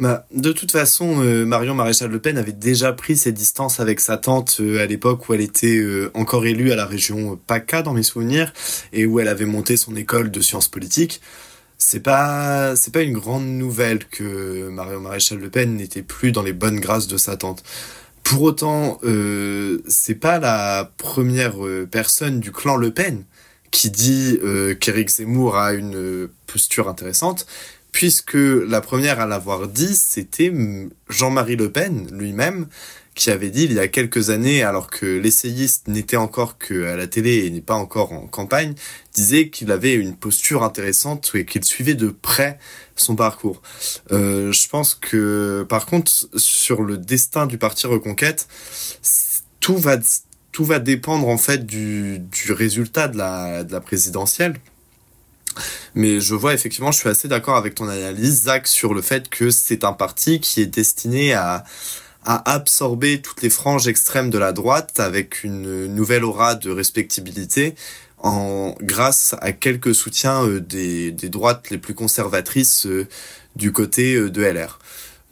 Bah, 0.00 0.26
de 0.32 0.50
toute 0.50 0.72
façon, 0.72 1.22
euh, 1.22 1.44
Marion 1.44 1.74
Maréchal 1.74 2.10
Le 2.10 2.18
Pen 2.18 2.38
avait 2.38 2.52
déjà 2.52 2.94
pris 2.94 3.18
ses 3.18 3.32
distances 3.32 3.80
avec 3.80 4.00
sa 4.00 4.16
tante 4.16 4.56
euh, 4.60 4.82
à 4.82 4.86
l'époque 4.86 5.28
où 5.28 5.34
elle 5.34 5.42
était 5.42 5.76
euh, 5.76 6.10
encore 6.14 6.46
élue 6.46 6.72
à 6.72 6.76
la 6.76 6.86
région 6.86 7.38
PACA 7.46 7.82
dans 7.82 7.92
mes 7.92 8.02
souvenirs 8.02 8.50
et 8.94 9.04
où 9.04 9.20
elle 9.20 9.28
avait 9.28 9.44
monté 9.44 9.76
son 9.76 9.94
école 9.96 10.30
de 10.30 10.40
sciences 10.40 10.68
politiques. 10.68 11.20
C'est 11.76 12.00
pas 12.00 12.76
c'est 12.76 12.94
pas 12.94 13.02
une 13.02 13.12
grande 13.12 13.44
nouvelle 13.44 14.06
que 14.06 14.70
Marion 14.70 15.00
Maréchal 15.00 15.36
Le 15.36 15.50
Pen 15.50 15.76
n'était 15.76 16.02
plus 16.02 16.32
dans 16.32 16.42
les 16.42 16.54
bonnes 16.54 16.80
grâces 16.80 17.06
de 17.06 17.18
sa 17.18 17.36
tante. 17.36 17.62
Pour 18.22 18.40
autant, 18.42 19.00
c'est 19.88 20.14
pas 20.14 20.38
la 20.38 20.90
première 20.98 21.56
personne 21.90 22.38
du 22.38 22.52
clan 22.52 22.76
Le 22.76 22.90
Pen 22.90 23.24
qui 23.70 23.90
dit 23.90 24.38
qu'Éric 24.78 25.08
Zemmour 25.08 25.56
a 25.56 25.72
une 25.72 26.28
posture 26.46 26.88
intéressante 26.88 27.46
puisque 27.92 28.34
la 28.34 28.80
première 28.80 29.20
à 29.20 29.26
l'avoir 29.26 29.68
dit, 29.68 29.94
c'était 29.94 30.52
Jean-Marie 31.08 31.56
Le 31.56 31.70
Pen 31.70 32.08
lui-même, 32.12 32.66
qui 33.14 33.30
avait 33.30 33.50
dit 33.50 33.64
il 33.64 33.72
y 33.72 33.78
a 33.78 33.88
quelques 33.88 34.30
années, 34.30 34.62
alors 34.62 34.88
que 34.88 35.04
l'essayiste 35.04 35.88
n'était 35.88 36.16
encore 36.16 36.58
qu'à 36.58 36.96
la 36.96 37.06
télé 37.06 37.44
et 37.44 37.50
n'est 37.50 37.60
pas 37.60 37.74
encore 37.74 38.12
en 38.12 38.26
campagne, 38.26 38.74
disait 39.14 39.50
qu'il 39.50 39.70
avait 39.72 39.94
une 39.94 40.16
posture 40.16 40.62
intéressante 40.62 41.32
et 41.34 41.44
qu'il 41.44 41.64
suivait 41.64 41.94
de 41.94 42.08
près 42.08 42.58
son 42.96 43.16
parcours. 43.16 43.60
Euh, 44.12 44.52
je 44.52 44.68
pense 44.68 44.94
que, 44.94 45.66
par 45.68 45.86
contre, 45.86 46.10
sur 46.36 46.82
le 46.82 46.96
destin 46.96 47.46
du 47.46 47.58
parti 47.58 47.86
Reconquête, 47.86 48.48
tout 49.60 49.76
va 49.76 49.98
tout 50.52 50.64
va 50.64 50.80
dépendre 50.80 51.28
en 51.28 51.38
fait 51.38 51.64
du, 51.64 52.18
du 52.18 52.52
résultat 52.52 53.06
de 53.06 53.16
la, 53.16 53.62
de 53.62 53.72
la 53.72 53.80
présidentielle 53.80 54.54
mais 55.94 56.20
je 56.20 56.34
vois 56.34 56.54
effectivement, 56.54 56.92
je 56.92 56.98
suis 56.98 57.08
assez 57.08 57.28
d'accord 57.28 57.56
avec 57.56 57.74
ton 57.74 57.88
analyse, 57.88 58.42
Zach, 58.44 58.66
sur 58.66 58.94
le 58.94 59.02
fait 59.02 59.28
que 59.28 59.50
c'est 59.50 59.84
un 59.84 59.92
parti 59.92 60.40
qui 60.40 60.60
est 60.60 60.66
destiné 60.66 61.34
à, 61.34 61.64
à 62.24 62.52
absorber 62.52 63.22
toutes 63.22 63.42
les 63.42 63.50
franges 63.50 63.88
extrêmes 63.88 64.30
de 64.30 64.38
la 64.38 64.52
droite 64.52 65.00
avec 65.00 65.42
une 65.44 65.86
nouvelle 65.86 66.24
aura 66.24 66.54
de 66.54 66.70
respectabilité 66.70 67.74
en 68.22 68.74
grâce 68.80 69.34
à 69.40 69.52
quelques 69.52 69.94
soutiens 69.94 70.46
euh, 70.46 70.60
des, 70.60 71.10
des 71.10 71.28
droites 71.28 71.70
les 71.70 71.78
plus 71.78 71.94
conservatrices 71.94 72.86
euh, 72.86 73.06
du 73.56 73.72
côté 73.72 74.14
euh, 74.14 74.30
de 74.30 74.42
LR. 74.42 74.78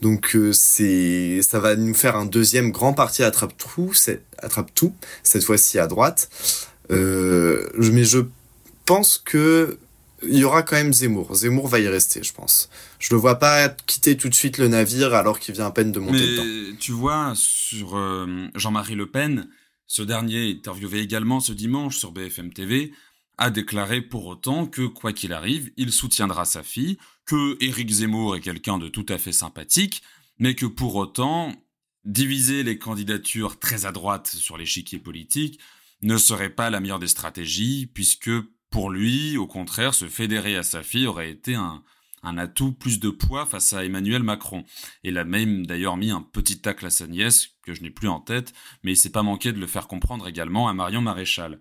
Donc 0.00 0.36
ça 0.52 1.58
va 1.58 1.74
nous 1.74 1.92
faire 1.92 2.14
un 2.14 2.24
deuxième 2.24 2.70
grand 2.70 2.92
parti 2.92 3.24
attrape 3.24 3.54
tout, 3.58 3.92
attrape 4.38 4.72
tout 4.72 4.94
cette 5.24 5.42
fois-ci 5.42 5.80
à 5.80 5.88
droite. 5.88 6.30
Mais 6.88 8.04
je 8.04 8.20
pense 8.84 9.18
que 9.18 9.76
il 10.22 10.38
y 10.38 10.44
aura 10.44 10.62
quand 10.62 10.76
même 10.76 10.92
Zemmour. 10.92 11.34
Zemmour 11.34 11.68
va 11.68 11.78
y 11.78 11.88
rester, 11.88 12.22
je 12.22 12.32
pense. 12.32 12.68
Je 12.98 13.14
le 13.14 13.20
vois 13.20 13.38
pas 13.38 13.68
quitter 13.68 14.16
tout 14.16 14.28
de 14.28 14.34
suite 14.34 14.58
le 14.58 14.68
navire 14.68 15.14
alors 15.14 15.38
qu'il 15.38 15.54
vient 15.54 15.66
à 15.66 15.70
peine 15.70 15.92
de 15.92 16.00
monter 16.00 16.18
Mais 16.18 16.26
dedans. 16.26 16.76
Tu 16.80 16.92
vois, 16.92 17.32
sur 17.34 17.96
euh, 17.96 18.48
Jean-Marie 18.54 18.94
Le 18.94 19.10
Pen, 19.10 19.48
ce 19.86 20.02
dernier, 20.02 20.50
interviewé 20.50 21.00
également 21.00 21.40
ce 21.40 21.52
dimanche 21.52 21.96
sur 21.96 22.12
BFM 22.12 22.52
TV, 22.52 22.92
a 23.38 23.50
déclaré 23.50 24.02
pour 24.02 24.26
autant 24.26 24.66
que, 24.66 24.82
quoi 24.82 25.12
qu'il 25.12 25.32
arrive, 25.32 25.70
il 25.76 25.92
soutiendra 25.92 26.44
sa 26.44 26.62
fille, 26.62 26.98
que 27.24 27.56
Éric 27.62 27.88
Zemmour 27.90 28.36
est 28.36 28.40
quelqu'un 28.40 28.78
de 28.78 28.88
tout 28.88 29.06
à 29.08 29.18
fait 29.18 29.32
sympathique, 29.32 30.02
mais 30.38 30.54
que 30.54 30.66
pour 30.66 30.96
autant, 30.96 31.54
diviser 32.04 32.64
les 32.64 32.78
candidatures 32.78 33.58
très 33.58 33.86
à 33.86 33.92
droite 33.92 34.26
sur 34.26 34.56
l'échiquier 34.56 34.98
politique 34.98 35.60
ne 36.02 36.16
serait 36.16 36.50
pas 36.50 36.70
la 36.70 36.80
meilleure 36.80 36.98
des 36.98 37.08
stratégies, 37.08 37.90
puisque 37.92 38.30
pour 38.70 38.90
lui, 38.90 39.36
au 39.36 39.46
contraire, 39.46 39.94
se 39.94 40.06
fédérer 40.06 40.56
à 40.56 40.62
sa 40.62 40.82
fille 40.82 41.06
aurait 41.06 41.30
été 41.30 41.54
un, 41.54 41.82
atout 42.22 42.72
plus 42.72 43.00
de 43.00 43.08
poids 43.08 43.46
face 43.46 43.72
à 43.72 43.84
Emmanuel 43.84 44.22
Macron. 44.22 44.64
Il 45.02 45.16
a 45.18 45.24
même 45.24 45.66
d'ailleurs 45.66 45.96
mis 45.96 46.10
un 46.10 46.20
petit 46.20 46.60
tacle 46.60 46.86
à 46.86 46.90
sa 46.90 47.06
nièce, 47.06 47.50
que 47.62 47.72
je 47.72 47.82
n'ai 47.82 47.90
plus 47.90 48.08
en 48.08 48.20
tête, 48.20 48.52
mais 48.82 48.92
il 48.92 48.96
s'est 48.96 49.12
pas 49.12 49.22
manqué 49.22 49.52
de 49.52 49.60
le 49.60 49.66
faire 49.66 49.88
comprendre 49.88 50.28
également 50.28 50.68
à 50.68 50.74
Marion 50.74 51.00
Maréchal. 51.00 51.58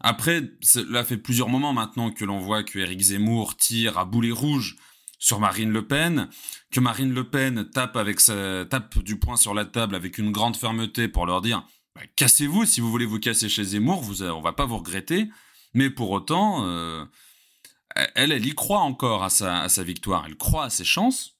Après, 0.00 0.42
cela 0.60 1.04
fait 1.04 1.16
plusieurs 1.16 1.48
moments 1.48 1.72
maintenant 1.72 2.10
que 2.10 2.24
l'on 2.24 2.38
voit 2.38 2.62
que 2.62 2.78
Zemmour 3.00 3.56
tire 3.56 3.98
à 3.98 4.04
boulet 4.04 4.30
rouge 4.30 4.76
sur 5.18 5.40
Marine 5.40 5.70
Le 5.70 5.86
Pen, 5.86 6.28
que 6.70 6.80
Marine 6.80 7.12
Le 7.12 7.24
Pen 7.28 7.68
tape 7.70 7.96
avec 7.96 8.20
sa, 8.20 8.64
tape 8.66 8.98
du 8.98 9.18
poing 9.18 9.36
sur 9.36 9.54
la 9.54 9.64
table 9.64 9.94
avec 9.94 10.18
une 10.18 10.32
grande 10.32 10.56
fermeté 10.56 11.08
pour 11.08 11.26
leur 11.26 11.40
dire 11.40 11.66
bah, 11.94 12.02
cassez-vous 12.16 12.66
si 12.66 12.80
vous 12.80 12.90
voulez 12.90 13.06
vous 13.06 13.18
casser 13.18 13.48
chez 13.48 13.64
Zemmour, 13.64 14.02
vous, 14.02 14.22
on 14.22 14.42
va 14.42 14.52
pas 14.52 14.66
vous 14.66 14.78
regretter. 14.78 15.28
Mais 15.76 15.90
pour 15.90 16.10
autant, 16.10 16.66
euh, 16.66 17.04
elle, 18.14 18.32
elle 18.32 18.46
y 18.46 18.54
croit 18.54 18.80
encore 18.80 19.22
à 19.22 19.28
sa, 19.28 19.82
victoire. 19.82 20.24
Elle 20.26 20.36
croit 20.36 20.64
à 20.64 20.70
ses 20.70 20.84
chances. 20.84 21.36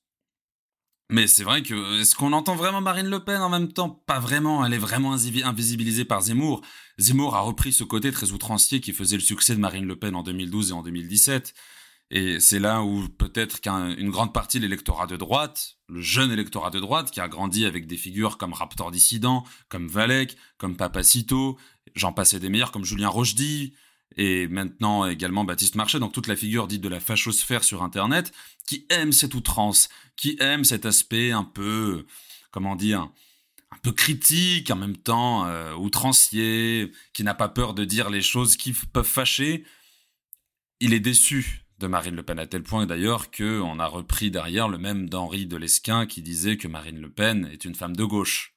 Mais 1.09 1.27
c'est 1.27 1.43
vrai 1.43 1.63
que 1.63 2.01
est-ce 2.01 2.15
qu'on 2.15 2.35
entend 2.35 2.55
vraiment 2.55 2.83
Marine 2.83 3.09
Le 3.09 3.25
Pen 3.25 3.41
en 3.41 3.49
même 3.49 3.73
temps? 3.73 3.89
Pas 3.89 4.21
vraiment. 4.21 4.63
Elle 4.67 4.75
est 4.75 4.79
vraiment 4.79 5.15
invisibilisée 5.15 6.05
par 6.05 6.21
Zemmour. 6.21 6.61
Zemmour 6.99 7.35
a 7.35 7.41
repris 7.41 7.73
ce 7.73 7.83
côté 7.83 8.13
très 8.13 8.33
outrancier 8.33 8.83
qui 8.83 8.93
faisait 8.93 9.17
le 9.17 9.23
succès 9.23 9.55
de 9.55 9.61
Marine 9.61 9.87
Le 9.87 9.97
Pen 9.97 10.15
en 10.15 10.23
2012 10.23 10.71
et 10.71 10.75
en 10.75 10.83
2017. 10.83 11.55
Et 12.11 12.39
c'est 12.39 12.59
là 12.59 12.83
où 12.83 13.09
peut-être 13.09 13.63
qu'une 13.63 14.11
grande 14.11 14.35
partie 14.35 14.59
de 14.59 14.65
l'électorat 14.65 15.07
de 15.07 15.17
droite, 15.17 15.79
le 15.89 16.03
jeune 16.03 16.31
électorat 16.31 16.69
de 16.69 16.79
droite, 16.79 17.11
qui 17.11 17.21
a 17.21 17.29
grandi 17.29 17.65
avec 17.65 17.87
des 17.87 17.97
figures 17.97 18.37
comme 18.37 18.53
Raptor 18.53 18.91
Dissident, 18.91 19.45
comme 19.71 19.89
Valek, 19.89 20.37
comme 20.59 20.77
Papacito, 20.77 21.57
j'en 21.95 22.13
passais 22.13 22.39
des 22.39 22.51
meilleurs 22.51 22.71
comme 22.71 22.85
Julien 22.85 23.09
Rochdy, 23.09 23.73
et 24.17 24.49
maintenant 24.49 25.07
également 25.07 25.45
Baptiste 25.45 25.75
Marchais, 25.75 25.99
donc 25.99 26.13
toute 26.13 26.27
la 26.27 26.37
figure 26.37 26.67
dite 26.67 26.81
de 26.81 26.89
la 26.89 27.01
fachosphère 27.01 27.65
sur 27.65 27.83
Internet, 27.83 28.33
qui 28.67 28.87
aime 28.89 29.13
cette 29.13 29.35
outrance, 29.35 29.89
qui 30.17 30.37
aime 30.41 30.65
cet 30.65 30.87
aspect 30.87 31.33
un 31.33 31.45
peu, 31.45 32.07
comment 32.51 32.77
dire, 32.77 33.11
un 33.71 33.77
peu 33.83 33.93
critique, 33.93 34.71
en 34.71 34.77
même 34.77 34.97
temps 34.97 35.47
euh, 35.47 35.75
outrancier, 35.75 36.93
qui 37.13 37.25
n'a 37.25 37.35
pas 37.35 37.49
peur 37.49 37.75
de 37.75 37.85
dire 37.85 38.09
les 38.09 38.23
choses 38.23 38.57
qui 38.57 38.73
peuvent 38.73 39.05
fâcher. 39.05 39.65
Il 40.81 40.95
est 40.95 41.01
déçu 41.01 41.67
de 41.79 41.87
Marine 41.87 42.17
Le 42.17 42.23
Pen 42.23 42.39
à 42.39 42.47
tel 42.47 42.63
point 42.63 42.87
d'ailleurs 42.87 43.31
qu'on 43.31 43.79
a 43.79 43.87
repris 43.87 44.31
derrière 44.31 44.69
le 44.69 44.79
même 44.79 45.11
d'Henri 45.11 45.47
de 45.47 45.57
Lesquin 45.57 46.07
qui 46.07 46.23
disait 46.23 46.57
que 46.57 46.69
Marine 46.69 47.01
Le 47.01 47.11
Pen 47.11 47.49
est 47.53 47.65
une 47.65 47.75
femme 47.75 47.95
de 47.95 48.05
gauche. 48.05 48.55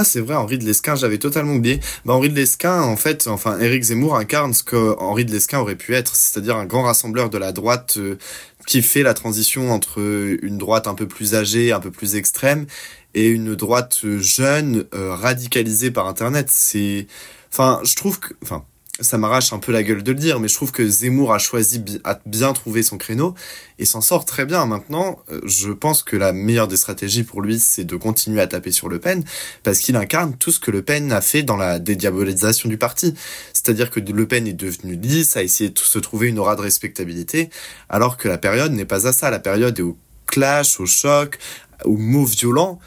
Ah, 0.00 0.04
c'est 0.04 0.20
vrai, 0.20 0.36
Henri 0.36 0.58
de 0.58 0.64
Lesquin, 0.64 0.94
j'avais 0.94 1.18
totalement 1.18 1.54
oublié. 1.54 1.80
Bah, 2.04 2.12
Henri 2.12 2.28
de 2.28 2.34
Lesquin, 2.36 2.82
en 2.82 2.94
fait, 2.94 3.26
enfin, 3.26 3.58
Éric 3.58 3.82
Zemmour 3.82 4.14
incarne 4.14 4.54
ce 4.54 4.62
que 4.62 4.96
Henri 5.00 5.24
de 5.24 5.32
Lesquin 5.32 5.58
aurait 5.58 5.74
pu 5.74 5.92
être, 5.92 6.14
c'est-à-dire 6.14 6.56
un 6.56 6.66
grand 6.66 6.84
rassembleur 6.84 7.30
de 7.30 7.36
la 7.36 7.50
droite 7.50 7.96
euh, 7.96 8.16
qui 8.64 8.80
fait 8.82 9.02
la 9.02 9.12
transition 9.12 9.72
entre 9.72 9.98
une 10.40 10.56
droite 10.56 10.86
un 10.86 10.94
peu 10.94 11.08
plus 11.08 11.34
âgée, 11.34 11.72
un 11.72 11.80
peu 11.80 11.90
plus 11.90 12.14
extrême, 12.14 12.66
et 13.14 13.26
une 13.26 13.56
droite 13.56 13.98
jeune, 14.18 14.84
euh, 14.94 15.16
radicalisée 15.16 15.90
par 15.90 16.06
Internet. 16.06 16.46
C'est, 16.48 17.08
enfin, 17.52 17.80
je 17.82 17.96
trouve 17.96 18.20
que, 18.20 18.34
enfin, 18.44 18.64
ça 19.00 19.18
m'arrache 19.18 19.52
un 19.52 19.58
peu 19.58 19.70
la 19.70 19.82
gueule 19.82 20.02
de 20.02 20.12
le 20.12 20.18
dire, 20.18 20.40
mais 20.40 20.48
je 20.48 20.54
trouve 20.54 20.72
que 20.72 20.86
Zemmour 20.86 21.32
a 21.32 21.38
choisi, 21.38 21.82
a 22.04 22.18
bien 22.26 22.52
trouvé 22.52 22.82
son 22.82 22.98
créneau 22.98 23.34
et 23.78 23.84
s'en 23.84 24.00
sort 24.00 24.24
très 24.24 24.44
bien. 24.44 24.66
Maintenant, 24.66 25.20
euh, 25.30 25.40
je 25.44 25.70
pense 25.70 26.02
que 26.02 26.16
la 26.16 26.32
meilleure 26.32 26.68
des 26.68 26.76
stratégies 26.76 27.22
pour 27.22 27.40
lui, 27.40 27.60
c'est 27.60 27.84
de 27.84 27.96
continuer 27.96 28.40
à 28.40 28.46
taper 28.46 28.72
sur 28.72 28.88
Le 28.88 28.98
Pen, 28.98 29.22
parce 29.62 29.78
qu'il 29.78 29.96
incarne 29.96 30.36
tout 30.36 30.50
ce 30.50 30.58
que 30.58 30.70
Le 30.70 30.82
Pen 30.82 31.12
a 31.12 31.20
fait 31.20 31.42
dans 31.42 31.56
la 31.56 31.78
dédiabolisation 31.78 32.68
du 32.68 32.76
parti. 32.76 33.14
C'est-à-dire 33.52 33.90
que 33.90 34.00
Le 34.00 34.26
Pen 34.26 34.46
est 34.48 34.52
devenu 34.52 34.96
lisse, 34.96 35.36
a 35.36 35.42
essayé 35.42 35.70
de 35.70 35.78
se 35.78 35.98
trouver 35.98 36.28
une 36.28 36.38
aura 36.38 36.56
de 36.56 36.62
respectabilité, 36.62 37.50
alors 37.88 38.16
que 38.16 38.28
la 38.28 38.38
période 38.38 38.72
n'est 38.72 38.84
pas 38.84 39.06
à 39.06 39.12
ça. 39.12 39.30
La 39.30 39.38
période 39.38 39.78
est 39.78 39.82
au 39.82 39.96
clash, 40.26 40.80
au 40.80 40.86
choc, 40.86 41.38
aux 41.84 41.96
mots 41.96 42.24
violents, 42.24 42.80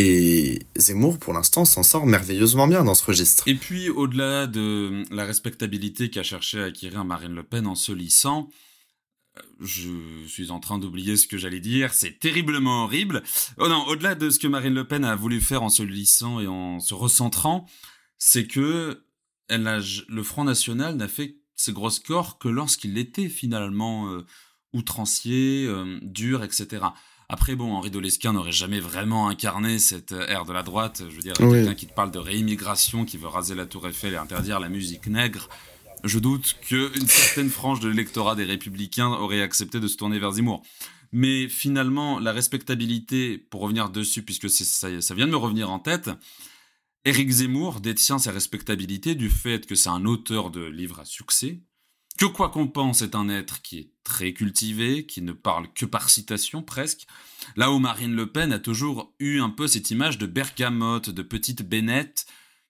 et 0.00 0.60
Zemmour, 0.76 1.18
pour 1.18 1.32
l'instant, 1.32 1.64
s'en 1.64 1.82
sort 1.82 2.06
merveilleusement 2.06 2.68
bien 2.68 2.84
dans 2.84 2.94
ce 2.94 3.04
registre. 3.04 3.42
Et 3.48 3.56
puis, 3.56 3.88
au-delà 3.88 4.46
de 4.46 5.02
la 5.10 5.24
respectabilité 5.24 6.08
qu'a 6.08 6.22
cherché 6.22 6.60
à 6.60 6.66
acquérir 6.66 7.04
Marine 7.04 7.34
Le 7.34 7.42
Pen 7.42 7.66
en 7.66 7.74
se 7.74 7.90
lissant, 7.90 8.48
euh, 9.36 9.42
je 9.58 9.90
suis 10.28 10.52
en 10.52 10.60
train 10.60 10.78
d'oublier 10.78 11.16
ce 11.16 11.26
que 11.26 11.36
j'allais 11.36 11.58
dire, 11.58 11.94
c'est 11.94 12.20
terriblement 12.20 12.84
horrible. 12.84 13.24
Oh 13.56 13.66
non, 13.66 13.84
au-delà 13.88 14.14
de 14.14 14.30
ce 14.30 14.38
que 14.38 14.46
Marine 14.46 14.74
Le 14.74 14.86
Pen 14.86 15.04
a 15.04 15.16
voulu 15.16 15.40
faire 15.40 15.64
en 15.64 15.68
se 15.68 15.82
lissant 15.82 16.38
et 16.38 16.46
en 16.46 16.78
se 16.78 16.94
recentrant, 16.94 17.66
c'est 18.18 18.46
que 18.46 19.02
le 19.50 20.22
Front 20.22 20.44
National 20.44 20.94
n'a 20.94 21.08
fait 21.08 21.38
ses 21.56 21.72
gros 21.72 21.90
scores 21.90 22.38
que 22.38 22.46
lorsqu'il 22.46 22.98
était 22.98 23.28
finalement 23.28 24.12
euh, 24.12 24.24
outrancier, 24.72 25.66
euh, 25.66 25.98
dur, 26.02 26.44
etc. 26.44 26.86
Après, 27.30 27.56
bon, 27.56 27.74
Henri 27.74 27.90
Dolesquin 27.90 28.32
n'aurait 28.32 28.52
jamais 28.52 28.80
vraiment 28.80 29.28
incarné 29.28 29.78
cette 29.78 30.12
ère 30.12 30.46
de 30.46 30.52
la 30.54 30.62
droite. 30.62 31.02
Je 31.10 31.14
veux 31.14 31.20
dire, 31.20 31.34
quelqu'un 31.34 31.74
qui 31.74 31.86
te 31.86 31.92
parle 31.92 32.10
de 32.10 32.18
réimmigration, 32.18 33.04
qui 33.04 33.18
veut 33.18 33.28
raser 33.28 33.54
la 33.54 33.66
Tour 33.66 33.86
Eiffel 33.86 34.14
et 34.14 34.16
interdire 34.16 34.60
la 34.60 34.70
musique 34.70 35.06
nègre. 35.08 35.50
Je 36.04 36.18
doute 36.18 36.56
qu'une 36.62 37.06
certaine 37.06 37.50
frange 37.50 37.80
de 37.80 37.88
l'électorat 37.88 38.34
des 38.34 38.44
Républicains 38.44 39.08
aurait 39.08 39.42
accepté 39.42 39.78
de 39.78 39.88
se 39.88 39.96
tourner 39.98 40.18
vers 40.18 40.32
Zemmour. 40.32 40.62
Mais 41.12 41.48
finalement, 41.48 42.18
la 42.18 42.32
respectabilité, 42.32 43.36
pour 43.36 43.60
revenir 43.60 43.90
dessus, 43.90 44.22
puisque 44.22 44.48
ça, 44.48 45.02
ça 45.02 45.14
vient 45.14 45.26
de 45.26 45.32
me 45.32 45.36
revenir 45.36 45.70
en 45.70 45.80
tête, 45.80 46.10
Éric 47.04 47.30
Zemmour 47.30 47.80
détient 47.80 48.18
sa 48.18 48.32
respectabilité 48.32 49.14
du 49.14 49.28
fait 49.28 49.66
que 49.66 49.74
c'est 49.74 49.88
un 49.90 50.04
auteur 50.06 50.50
de 50.50 50.64
livres 50.64 51.00
à 51.00 51.04
succès, 51.04 51.60
que 52.18 52.26
quoi 52.26 52.50
qu'on 52.50 52.66
pense 52.66 53.00
est 53.00 53.14
un 53.14 53.28
être 53.28 53.62
qui 53.62 53.78
est 53.78 53.90
très 54.02 54.32
cultivé, 54.32 55.06
qui 55.06 55.22
ne 55.22 55.32
parle 55.32 55.72
que 55.72 55.86
par 55.86 56.10
citation 56.10 56.62
presque, 56.62 57.06
là 57.56 57.70
où 57.70 57.78
Marine 57.78 58.14
Le 58.14 58.30
Pen 58.30 58.52
a 58.52 58.58
toujours 58.58 59.14
eu 59.20 59.40
un 59.40 59.50
peu 59.50 59.68
cette 59.68 59.90
image 59.90 60.18
de 60.18 60.26
bergamote, 60.26 61.10
de 61.10 61.22
petite 61.22 61.62
bénette, 61.62 62.26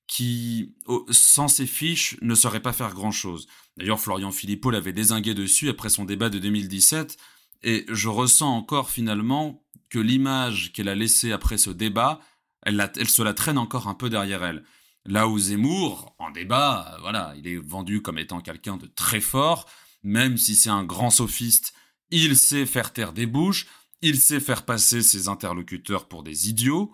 qui, 0.07 0.75
sans 1.11 1.49
ses 1.49 1.67
fiches, 1.67 2.17
ne 2.21 2.35
saurait 2.35 2.63
pas 2.63 2.73
faire 2.73 2.95
grand-chose. 2.95 3.47
D'ailleurs, 3.77 4.01
Florian 4.01 4.33
Philippot 4.33 4.71
l'avait 4.71 4.93
désingué 4.93 5.35
dessus 5.35 5.69
après 5.69 5.89
son 5.89 6.05
débat 6.05 6.29
de 6.29 6.39
2017, 6.39 7.17
et 7.63 7.87
je 7.89 8.09
ressens 8.09 8.55
encore 8.55 8.91
finalement 8.91 9.65
que 9.89 9.99
l'image 9.99 10.73
qu'elle 10.73 10.89
a 10.89 10.95
laissée 10.95 11.33
après 11.33 11.59
ce 11.59 11.71
débat, 11.71 12.21
elle 12.63 13.09
se 13.09 13.23
la 13.23 13.35
traîne 13.35 13.59
encore 13.59 13.89
un 13.89 13.95
peu 13.95 14.11
derrière 14.11 14.45
elle. 14.45 14.65
Là 15.09 15.27
où 15.27 15.39
Zemmour, 15.39 16.15
en 16.19 16.31
débat, 16.31 16.99
voilà, 17.01 17.33
il 17.39 17.49
est 17.49 17.57
vendu 17.57 18.03
comme 18.03 18.19
étant 18.19 18.43
quelqu'un 18.43 18.77
de 18.77 18.87
très 18.87 19.23
fort, 19.23 19.67
même 20.03 20.37
si 20.37 20.55
c'est 20.55 20.69
un 20.69 20.85
grand 20.85 21.09
sophiste, 21.09 21.73
il 22.11 22.37
sait 22.37 22.67
faire 22.67 22.93
taire 22.93 23.15
des 23.15 23.25
bouches, 23.25 23.67
il 24.03 24.21
sait 24.21 24.39
faire 24.39 24.67
passer 24.67 25.01
ses 25.01 25.29
interlocuteurs 25.29 26.09
pour 26.09 26.23
des 26.23 26.51
idiots, 26.51 26.93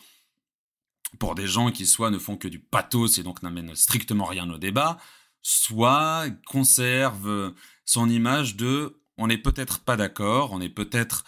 pour 1.18 1.34
des 1.34 1.48
gens 1.48 1.72
qui 1.72 1.86
soit 1.86 2.12
ne 2.12 2.18
font 2.18 2.36
que 2.36 2.46
du 2.46 2.60
pathos 2.60 3.18
et 3.18 3.24
donc 3.24 3.42
n'amènent 3.42 3.74
strictement 3.74 4.26
rien 4.26 4.48
au 4.48 4.58
débat, 4.58 4.98
soit 5.42 6.26
conservent 6.46 7.52
son 7.84 8.08
image 8.08 8.54
de 8.54 9.02
on 9.18 9.26
n'est 9.26 9.38
peut-être 9.38 9.80
pas 9.80 9.96
d'accord, 9.96 10.52
on 10.52 10.60
est 10.60 10.68
peut-être 10.68 11.24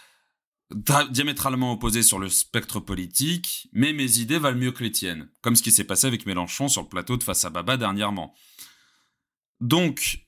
diamétralement 1.10 1.72
opposés 1.72 2.02
sur 2.02 2.18
le 2.18 2.28
spectre 2.28 2.80
politique, 2.80 3.68
mais 3.72 3.92
mes 3.92 4.18
idées 4.18 4.38
valent 4.38 4.58
mieux 4.58 4.72
que 4.72 4.82
les 4.82 4.90
tiennes, 4.90 5.28
comme 5.40 5.56
ce 5.56 5.62
qui 5.62 5.70
s'est 5.70 5.84
passé 5.84 6.06
avec 6.06 6.26
Mélenchon 6.26 6.68
sur 6.68 6.82
le 6.82 6.88
plateau 6.88 7.16
de 7.16 7.22
Face 7.22 7.44
à 7.44 7.50
Baba 7.50 7.76
dernièrement. 7.76 8.34
Donc, 9.60 10.26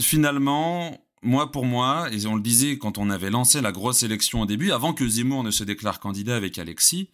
finalement, 0.00 1.06
moi 1.22 1.52
pour 1.52 1.66
moi, 1.66 2.08
et 2.12 2.26
on 2.26 2.34
le 2.34 2.42
disait 2.42 2.78
quand 2.78 2.98
on 2.98 3.10
avait 3.10 3.30
lancé 3.30 3.60
la 3.60 3.72
grosse 3.72 4.02
élection 4.02 4.40
au 4.40 4.46
début, 4.46 4.72
avant 4.72 4.94
que 4.94 5.06
Zemmour 5.06 5.44
ne 5.44 5.50
se 5.50 5.64
déclare 5.64 6.00
candidat 6.00 6.36
avec 6.36 6.58
Alexis, 6.58 7.10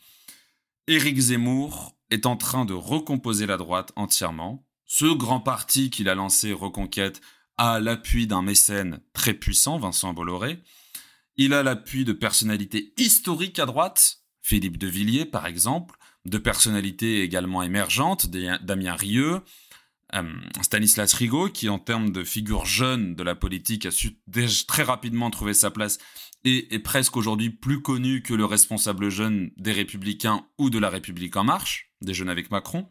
Éric 0.87 1.19
Zemmour 1.19 1.97
est 2.11 2.27
en 2.27 2.37
train 2.37 2.65
de 2.65 2.75
recomposer 2.75 3.47
la 3.47 3.57
droite 3.57 3.93
entièrement. 3.97 4.67
Ce 4.87 5.07
grand 5.07 5.41
parti 5.41 5.91
qu'il 5.91 6.09
a 6.09 6.15
lancé, 6.15 6.53
Reconquête, 6.53 7.21
a 7.57 7.79
l'appui 7.79 8.27
d'un 8.27 8.43
mécène 8.43 9.01
très 9.13 9.35
puissant, 9.35 9.79
Vincent 9.79 10.13
Bolloré, 10.13 10.61
il 11.41 11.55
a 11.55 11.63
l'appui 11.63 12.05
de 12.05 12.13
personnalités 12.13 12.93
historiques 12.99 13.59
à 13.59 13.65
droite, 13.65 14.19
Philippe 14.43 14.77
de 14.77 14.87
Villiers 14.87 15.25
par 15.25 15.47
exemple, 15.47 15.97
de 16.27 16.37
personnalités 16.37 17.23
également 17.23 17.63
émergentes, 17.63 18.27
Damien 18.27 18.95
Rieu, 18.95 19.41
euh, 20.15 20.35
Stanislas 20.61 21.15
Rigaud, 21.15 21.49
qui 21.49 21.71
en 21.71 21.79
termes 21.79 22.11
de 22.11 22.25
figure 22.25 22.67
jeune 22.67 23.15
de 23.15 23.23
la 23.23 23.35
politique 23.35 23.87
a 23.87 23.91
su 23.91 24.19
très 24.69 24.83
rapidement 24.83 25.31
trouver 25.31 25.55
sa 25.55 25.71
place 25.71 25.97
et 26.45 26.75
est 26.75 26.79
presque 26.79 27.17
aujourd'hui 27.17 27.49
plus 27.49 27.81
connu 27.81 28.21
que 28.23 28.35
le 28.35 28.45
responsable 28.45 29.09
jeune 29.09 29.51
des 29.57 29.73
Républicains 29.73 30.47
ou 30.59 30.69
de 30.69 30.79
la 30.79 30.91
République 30.91 31.37
en 31.37 31.45
marche, 31.45 31.91
des 32.03 32.13
jeunes 32.13 32.29
avec 32.29 32.51
Macron. 32.51 32.87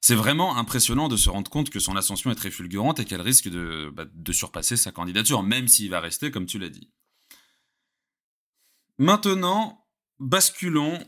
C'est 0.00 0.14
vraiment 0.14 0.56
impressionnant 0.56 1.08
de 1.08 1.16
se 1.16 1.28
rendre 1.28 1.50
compte 1.50 1.70
que 1.70 1.78
son 1.78 1.94
ascension 1.94 2.30
est 2.30 2.34
très 2.34 2.50
fulgurante 2.50 3.00
et 3.00 3.04
qu'elle 3.04 3.20
risque 3.20 3.48
de, 3.48 3.90
bah, 3.94 4.06
de 4.12 4.32
surpasser 4.32 4.76
sa 4.76 4.92
candidature, 4.92 5.42
même 5.42 5.68
s'il 5.68 5.90
va 5.90 6.00
rester, 6.00 6.30
comme 6.30 6.46
tu 6.46 6.58
l'as 6.58 6.70
dit. 6.70 6.90
Maintenant, 8.98 9.86
basculons 10.18 10.98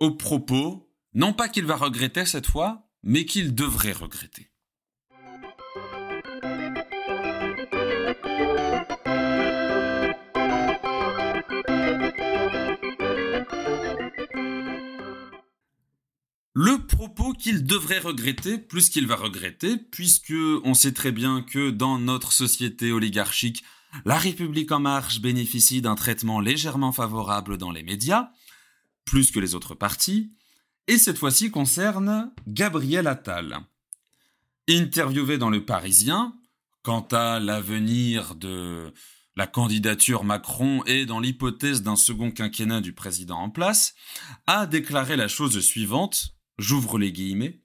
au 0.00 0.10
propos, 0.10 0.92
non 1.14 1.32
pas 1.32 1.48
qu'il 1.48 1.66
va 1.66 1.76
regretter 1.76 2.26
cette 2.26 2.46
fois, 2.46 2.88
mais 3.04 3.24
qu'il 3.24 3.54
devrait 3.54 3.92
regretter. 3.92 4.48
Le 16.54 16.81
propos 16.92 17.32
qu'il 17.32 17.64
devrait 17.64 17.98
regretter 17.98 18.58
plus 18.58 18.88
qu'il 18.90 19.06
va 19.06 19.16
regretter, 19.16 19.76
puisque 19.76 20.34
on 20.64 20.74
sait 20.74 20.92
très 20.92 21.10
bien 21.10 21.42
que 21.42 21.70
dans 21.70 21.98
notre 21.98 22.32
société 22.32 22.92
oligarchique, 22.92 23.64
la 24.04 24.18
République 24.18 24.70
en 24.72 24.80
marche 24.80 25.20
bénéficie 25.20 25.82
d'un 25.82 25.96
traitement 25.96 26.38
légèrement 26.38 26.92
favorable 26.92 27.58
dans 27.58 27.72
les 27.72 27.82
médias, 27.82 28.30
plus 29.04 29.30
que 29.30 29.40
les 29.40 29.54
autres 29.54 29.74
partis, 29.74 30.32
et 30.86 30.98
cette 30.98 31.18
fois-ci 31.18 31.50
concerne 31.50 32.32
Gabriel 32.46 33.06
Attal. 33.06 33.60
Interviewé 34.68 35.38
dans 35.38 35.50
Le 35.50 35.64
Parisien, 35.64 36.34
quant 36.82 37.06
à 37.10 37.40
l'avenir 37.40 38.34
de 38.34 38.92
la 39.34 39.46
candidature 39.46 40.24
Macron 40.24 40.84
et 40.84 41.06
dans 41.06 41.20
l'hypothèse 41.20 41.82
d'un 41.82 41.96
second 41.96 42.30
quinquennat 42.30 42.80
du 42.80 42.92
président 42.92 43.38
en 43.38 43.50
place, 43.50 43.94
a 44.46 44.66
déclaré 44.66 45.16
la 45.16 45.28
chose 45.28 45.58
suivante 45.60 46.34
J'ouvre 46.58 46.98
les 46.98 47.12
guillemets. 47.12 47.62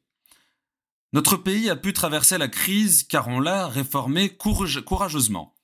Notre 1.14 1.38
pays 1.38 1.70
a 1.70 1.76
pu 1.76 1.94
traverser 1.94 2.38
la 2.38 2.48
crise 2.48 3.04
car 3.04 3.28
on 3.28 3.40
l'a 3.40 3.68
réformé 3.68 4.30
courageusement. 4.30 5.56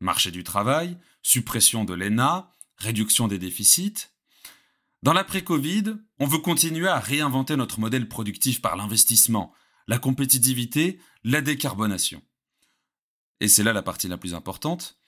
Marché 0.00 0.30
du 0.30 0.44
travail, 0.44 0.98
suppression 1.22 1.84
de 1.84 1.94
l'ENA, 1.94 2.50
réduction 2.76 3.28
des 3.28 3.38
déficits. 3.38 4.08
Dans 5.02 5.12
l'après-Covid, 5.12 5.96
on 6.18 6.26
veut 6.26 6.38
continuer 6.38 6.88
à 6.88 7.00
réinventer 7.00 7.56
notre 7.56 7.80
modèle 7.80 8.08
productif 8.08 8.60
par 8.60 8.76
l'investissement, 8.76 9.52
la 9.88 9.98
compétitivité, 9.98 11.00
la 11.24 11.40
décarbonation. 11.40 12.22
Et 13.40 13.48
c'est 13.48 13.64
là 13.64 13.72
la 13.72 13.82
partie 13.82 14.08
la 14.08 14.18
plus 14.18 14.34
importante. 14.34 14.98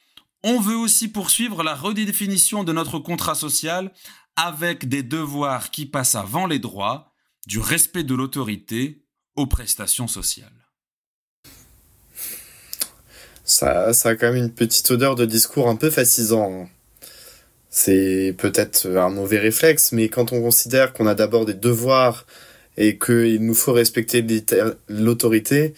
On 0.43 0.61
veut 0.61 0.77
aussi 0.77 1.09
poursuivre 1.09 1.63
la 1.63 1.75
redéfinition 1.75 2.65
de 2.65 2.73
notre 2.73 2.99
contrat 2.99 3.35
social 3.35 3.93
avec 4.37 4.89
des 4.89 5.03
devoirs 5.03 5.71
qui 5.71 5.87
passent 5.87 6.17
avant 6.17 6.47
les 6.47 6.59
droits 6.59 7.14
du 7.47 7.59
respect 7.59 8.05
de 8.05 8.15
l'autorité 8.15 9.03
aux 9.37 9.47
prestations 9.47 10.09
sociales. 10.09 10.51
Ça, 13.45 13.93
ça 13.93 14.11
a 14.11 14.15
quand 14.17 14.33
même 14.33 14.43
une 14.43 14.55
petite 14.55 14.91
odeur 14.91 15.17
de 15.17 15.27
discours 15.27 15.69
un 15.69 15.77
peu 15.77 15.91
fascisant. 15.91 16.63
Hein. 16.63 16.69
C'est 17.69 18.35
peut-être 18.39 18.87
un 18.87 19.11
mauvais 19.11 19.39
réflexe, 19.39 19.93
mais 19.93 20.09
quand 20.09 20.33
on 20.33 20.41
considère 20.41 20.93
qu'on 20.93 21.07
a 21.07 21.15
d'abord 21.15 21.45
des 21.45 21.55
devoirs 21.55 22.25
et 22.77 22.99
qu'il 22.99 23.45
nous 23.45 23.55
faut 23.55 23.73
respecter 23.73 24.25
l'autorité, 24.89 25.75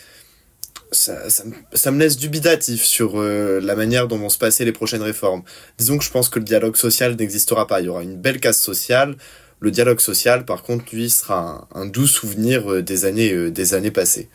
ça, 0.93 1.29
ça, 1.29 1.91
me 1.91 1.99
laisse 1.99 2.17
dubitatif 2.17 2.85
sur 2.85 3.21
euh, 3.21 3.61
la 3.61 3.75
manière 3.75 4.07
dont 4.07 4.19
vont 4.19 4.29
se 4.29 4.39
passer 4.39 4.65
les 4.65 4.73
prochaines 4.73 5.03
réformes. 5.03 5.43
Disons 5.79 5.99
que 5.99 6.05
je 6.05 6.11
pense 6.11 6.29
que 6.29 6.39
le 6.39 6.45
dialogue 6.45 6.77
social 6.77 7.17
n'existera 7.17 7.67
pas. 7.67 7.81
Il 7.81 7.87
y 7.87 7.89
aura 7.89 8.03
une 8.03 8.17
belle 8.17 8.41
casse 8.41 8.61
sociale, 8.61 9.17
le 9.61 9.71
dialogue 9.71 10.01
social, 10.01 10.45
par 10.45 10.63
contre, 10.63 10.95
lui, 10.95 11.09
sera 11.09 11.69
un, 11.75 11.87
doux 11.87 12.07
souvenir 12.07 12.71
euh, 12.71 12.83
des 12.83 13.05
années, 13.05 13.33
euh, 13.33 13.51
des 13.51 13.75
années 13.75 13.91
passées. 13.91 14.29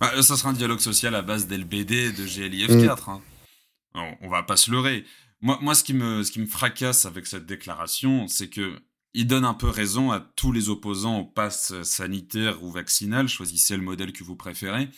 Bah, 0.00 0.10
ça 0.22 0.36
sera 0.36 0.50
un 0.50 0.54
dialogue 0.54 0.80
social 0.80 1.14
à 1.14 1.22
base 1.22 1.46
d'LBD 1.46 2.12
de 2.12 2.26
GLIF4. 2.26 2.96
Mm. 2.96 3.20
Hein. 3.94 4.14
On, 4.20 4.28
va 4.28 4.42
pas 4.42 4.56
se 4.56 4.70
leurrer. 4.70 5.04
Moi, 5.40 5.58
moi 5.60 5.74
ce, 5.74 5.84
qui 5.84 5.94
me, 5.94 6.22
ce 6.22 6.32
qui 6.32 6.40
me 6.40 6.46
fracasse 6.46 7.06
avec 7.06 7.26
cette 7.26 7.46
déclaration, 7.46 8.26
c'est 8.28 8.48
que 8.48 8.78
il 9.16 9.28
donne 9.28 9.44
un 9.44 9.54
peu 9.54 9.68
raison 9.68 10.10
à 10.10 10.18
tous 10.18 10.50
les 10.50 10.68
opposants 10.68 11.20
au 11.20 11.24
pass 11.24 11.80
sanitaire 11.82 12.64
ou 12.64 12.70
vaccinal, 12.72 13.28
choisissez 13.28 13.76
le 13.76 13.82
modèle 13.82 14.12
que 14.12 14.24
vous 14.24 14.34
préférez, 14.34 14.88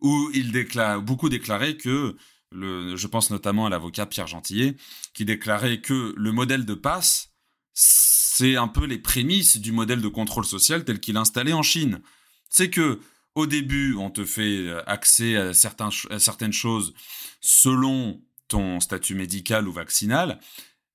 où 0.00 0.30
il 0.34 0.52
déclare, 0.52 1.02
beaucoup 1.02 1.28
déclaraient 1.28 1.76
que, 1.76 2.16
le, 2.52 2.94
je 2.94 3.06
pense 3.08 3.30
notamment 3.30 3.66
à 3.66 3.70
l'avocat 3.70 4.06
Pierre 4.06 4.28
Gentillet, 4.28 4.76
qui 5.14 5.24
déclarait 5.24 5.80
que 5.80 6.14
le 6.16 6.30
modèle 6.30 6.64
de 6.64 6.74
passe 6.74 7.32
c'est 7.78 8.56
un 8.56 8.68
peu 8.68 8.86
les 8.86 8.98
prémices 8.98 9.58
du 9.58 9.70
modèle 9.70 10.00
de 10.00 10.08
contrôle 10.08 10.46
social 10.46 10.84
tel 10.84 10.98
qu'il 10.98 11.16
est 11.16 11.18
installé 11.18 11.52
en 11.52 11.62
Chine. 11.62 12.00
C'est 12.48 12.70
que 12.70 13.00
au 13.34 13.46
début, 13.46 13.94
on 13.96 14.10
te 14.10 14.24
fait 14.24 14.66
euh, 14.66 14.82
accès 14.86 15.36
à, 15.36 15.52
certaines 15.52 16.54
choses 16.54 16.94
selon 17.42 18.22
ton 18.48 18.80
statut 18.80 19.14
médical 19.14 19.68
ou 19.68 19.72
vaccinal. 19.72 20.40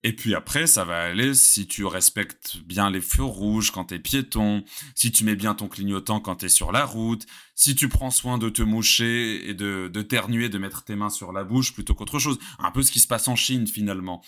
Et 0.04 0.16
puis 0.16 0.34
après, 0.34 0.66
ça 0.66 0.84
va 0.84 1.04
aller 1.04 1.36
si 1.36 1.68
tu 1.68 1.86
respectes 1.86 2.58
bien 2.66 2.90
les 2.90 3.02
feux 3.02 3.24
rouges 3.24 3.70
quand 3.70 3.86
t'es 3.86 4.00
piéton, 4.00 4.64
si 4.96 5.12
tu 5.12 5.24
mets 5.24 5.36
bien 5.36 5.54
ton 5.54 5.68
clignotant 5.68 6.20
quand 6.20 6.38
t'es 6.38 6.50
sur 6.50 6.72
la 6.72 6.84
route, 6.84 7.28
si 7.54 7.76
tu 7.76 7.90
prends 7.90 8.10
soin 8.10 8.40
de 8.40 8.50
te 8.50 8.64
moucher 8.64 9.48
et 9.48 9.54
de, 9.54 9.88
de 9.94 10.02
ternuer, 10.02 10.50
de 10.50 10.58
mettre 10.58 10.84
tes 10.84 10.96
mains 10.96 11.12
sur 11.12 11.32
la 11.32 11.44
bouche 11.44 11.74
plutôt 11.74 11.94
qu'autre 11.94 12.18
chose. 12.18 12.40
Un 12.58 12.72
peu 12.72 12.82
ce 12.82 12.92
qui 12.92 13.00
se 13.00 13.08
passe 13.08 13.28
en 13.28 13.36
Chine 13.36 13.68
finalement. 13.68 14.24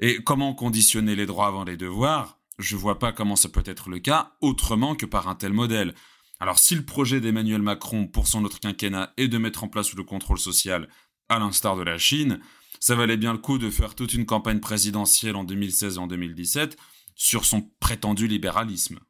Et 0.00 0.22
comment 0.22 0.54
conditionner 0.54 1.16
les 1.16 1.26
droits 1.26 1.48
avant 1.48 1.64
les 1.64 1.76
devoirs? 1.76 2.38
Je 2.58 2.76
vois 2.76 2.98
pas 2.98 3.12
comment 3.12 3.36
ça 3.36 3.48
peut 3.48 3.62
être 3.64 3.88
le 3.88 3.98
cas 3.98 4.32
autrement 4.40 4.94
que 4.94 5.06
par 5.06 5.28
un 5.28 5.34
tel 5.34 5.52
modèle. 5.52 5.94
Alors 6.40 6.58
si 6.58 6.74
le 6.74 6.84
projet 6.84 7.20
d'Emmanuel 7.20 7.62
Macron 7.62 8.06
pour 8.06 8.28
son 8.28 8.44
autre 8.44 8.60
quinquennat 8.60 9.12
est 9.16 9.28
de 9.28 9.38
mettre 9.38 9.64
en 9.64 9.68
place 9.68 9.94
le 9.94 10.04
contrôle 10.04 10.38
social, 10.38 10.88
à 11.28 11.38
l'instar 11.38 11.76
de 11.76 11.82
la 11.82 11.98
Chine, 11.98 12.40
ça 12.80 12.94
valait 12.94 13.16
bien 13.16 13.32
le 13.32 13.38
coup 13.38 13.58
de 13.58 13.70
faire 13.70 13.94
toute 13.94 14.14
une 14.14 14.24
campagne 14.24 14.60
présidentielle 14.60 15.36
en 15.36 15.44
2016 15.44 15.96
et 15.96 15.98
en 15.98 16.06
2017 16.06 16.76
sur 17.14 17.44
son 17.44 17.68
prétendu 17.80 18.28
libéralisme. 18.28 19.00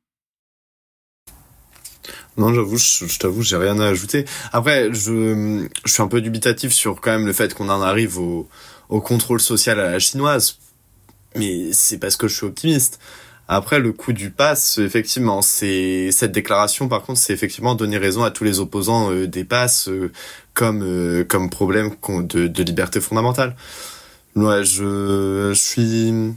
Non, 2.39 2.55
j'avoue, 2.55 2.79
je, 2.79 3.19
t'avoue, 3.19 3.43
j'ai 3.43 3.57
rien 3.57 3.79
à 3.79 3.87
ajouter. 3.87 4.25
Après, 4.53 4.93
je, 4.95 5.69
je 5.85 5.93
suis 5.93 6.03
un 6.03 6.09
peu 6.09 6.23
dubitatif 6.23 6.73
sur 6.73 7.01
quand 7.01 7.11
même 7.11 7.27
le 7.27 7.33
fait 7.35 7.53
qu'on 7.53 7.69
en 7.69 7.83
arrive 7.83 8.19
au, 8.19 8.49
au 8.89 9.01
contrôle 9.01 9.41
social 9.41 9.79
à 9.81 9.91
la 9.91 9.99
chinoise. 9.99 10.59
Mais 11.37 11.73
c'est 11.73 11.99
parce 11.99 12.17
que 12.17 12.29
je 12.29 12.35
suis 12.35 12.47
optimiste. 12.47 12.99
Après, 13.51 13.79
le 13.79 13.93
coup 13.93 14.13
du 14.13 14.31
pass, 14.31 14.77
effectivement, 14.79 15.41
c'est 15.41 16.11
cette 16.13 16.33
déclaration. 16.33 16.87
Par 16.89 17.03
contre, 17.03 17.19
c'est 17.19 17.33
effectivement 17.33 17.75
donner 17.75 17.97
raison 17.97 18.23
à 18.23 18.31
tous 18.31 18.45
les 18.45 18.61
opposants 18.61 19.11
euh, 19.11 19.27
des 19.27 19.45
passes 19.45 19.89
euh, 19.89 20.13
comme 20.53 20.83
euh, 20.83 21.25
comme 21.25 21.49
problème 21.49 21.95
de, 22.09 22.47
de 22.47 22.63
liberté 22.63 23.01
fondamentale. 23.01 23.57
Ouais, 24.37 24.65
je, 24.65 25.53
je 25.55 25.59
suis 25.59 26.35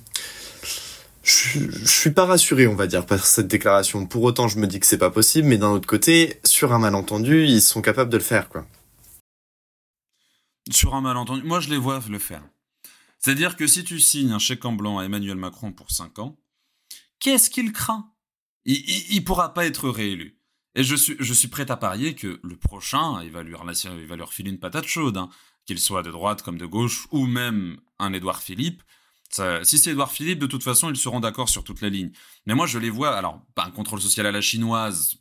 je, 1.23 1.59
je 1.69 1.85
suis 1.85 2.11
pas 2.11 2.25
rassuré, 2.25 2.67
on 2.67 2.75
va 2.75 2.87
dire, 2.87 3.05
par 3.05 3.25
cette 3.25 3.47
déclaration. 3.47 4.05
Pour 4.05 4.23
autant, 4.23 4.47
je 4.47 4.57
me 4.57 4.65
dis 4.65 4.79
que 4.79 4.85
c'est 4.85 4.97
pas 4.97 5.11
possible, 5.11 5.47
mais 5.49 5.57
d'un 5.57 5.69
autre 5.71 5.87
côté, 5.87 6.39
sur 6.45 6.73
un 6.73 6.79
malentendu, 6.79 7.45
ils 7.45 7.61
sont 7.61 7.81
capables 7.81 8.09
de 8.09 8.17
le 8.17 8.23
faire, 8.23 8.47
quoi. 8.47 8.65
Sur 10.69 10.93
un 10.95 11.01
malentendu, 11.01 11.41
moi 11.43 11.59
je 11.59 11.69
les 11.69 11.77
vois 11.77 11.99
le 12.09 12.19
faire. 12.19 12.41
C'est-à-dire 13.21 13.55
que 13.55 13.67
si 13.67 13.83
tu 13.83 13.99
signes 13.99 14.31
un 14.31 14.39
chèque 14.39 14.65
en 14.65 14.73
blanc 14.73 14.99
à 14.99 15.05
Emmanuel 15.05 15.37
Macron 15.37 15.71
pour 15.71 15.91
5 15.91 16.19
ans, 16.19 16.39
qu'est-ce 17.19 17.49
qu'il 17.49 17.71
craint? 17.71 18.11
Il, 18.65 18.77
il, 19.11 19.23
pourra 19.23 19.53
pas 19.53 19.65
être 19.65 19.89
réélu. 19.89 20.39
Et 20.75 20.83
je 20.83 20.95
suis, 20.95 21.15
je 21.19 21.33
suis 21.33 21.47
prêt 21.47 21.69
à 21.69 21.77
parier 21.77 22.15
que 22.15 22.39
le 22.43 22.55
prochain, 22.55 23.21
il 23.23 23.31
va 23.31 23.43
lui, 23.43 23.53
il 23.53 24.21
refiler 24.21 24.49
une 24.49 24.59
patate 24.59 24.87
chaude, 24.87 25.17
hein, 25.17 25.29
qu'il 25.65 25.79
soit 25.79 26.03
de 26.03 26.11
droite 26.11 26.41
comme 26.41 26.57
de 26.57 26.65
gauche, 26.65 27.07
ou 27.11 27.25
même 27.25 27.79
un 27.99 28.13
Édouard 28.13 28.41
Philippe. 28.41 28.81
si 29.29 29.77
c'est 29.77 29.91
Édouard 29.91 30.11
Philippe, 30.11 30.39
de 30.39 30.47
toute 30.47 30.63
façon, 30.63 30.89
ils 30.89 30.97
seront 30.97 31.19
d'accord 31.19 31.49
sur 31.49 31.63
toute 31.63 31.81
la 31.81 31.89
ligne. 31.89 32.11
Mais 32.45 32.55
moi, 32.55 32.65
je 32.65 32.79
les 32.79 32.89
vois, 32.89 33.15
alors, 33.15 33.45
pas 33.55 33.65
un 33.65 33.71
contrôle 33.71 34.01
social 34.01 34.25
à 34.25 34.31
la 34.31 34.41
chinoise, 34.41 35.15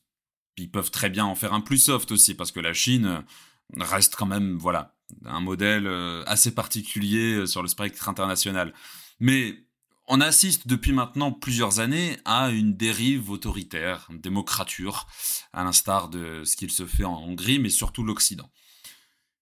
ils 0.56 0.70
peuvent 0.70 0.90
très 0.90 1.10
bien 1.10 1.24
en 1.24 1.34
faire 1.34 1.52
un 1.52 1.60
plus 1.60 1.78
soft 1.78 2.12
aussi, 2.12 2.34
parce 2.34 2.52
que 2.52 2.60
la 2.60 2.72
Chine 2.72 3.24
reste 3.78 4.16
quand 4.16 4.26
même, 4.26 4.56
voilà, 4.56 4.96
un 5.24 5.40
modèle 5.40 5.86
euh, 5.86 6.22
assez 6.26 6.54
particulier 6.54 7.34
euh, 7.34 7.46
sur 7.46 7.62
le 7.62 7.68
spectre 7.68 8.08
international. 8.08 8.72
Mais 9.18 9.54
on 10.08 10.20
assiste 10.20 10.66
depuis 10.66 10.92
maintenant 10.92 11.30
plusieurs 11.32 11.78
années 11.78 12.16
à 12.24 12.50
une 12.50 12.76
dérive 12.76 13.30
autoritaire, 13.30 14.08
une 14.10 14.20
démocrature, 14.20 15.06
à 15.52 15.62
l'instar 15.64 16.08
de 16.08 16.42
ce 16.44 16.56
qu'il 16.56 16.70
se 16.70 16.86
fait 16.86 17.04
en 17.04 17.22
Hongrie, 17.22 17.58
mais 17.58 17.68
surtout 17.68 18.02
l'Occident. 18.02 18.50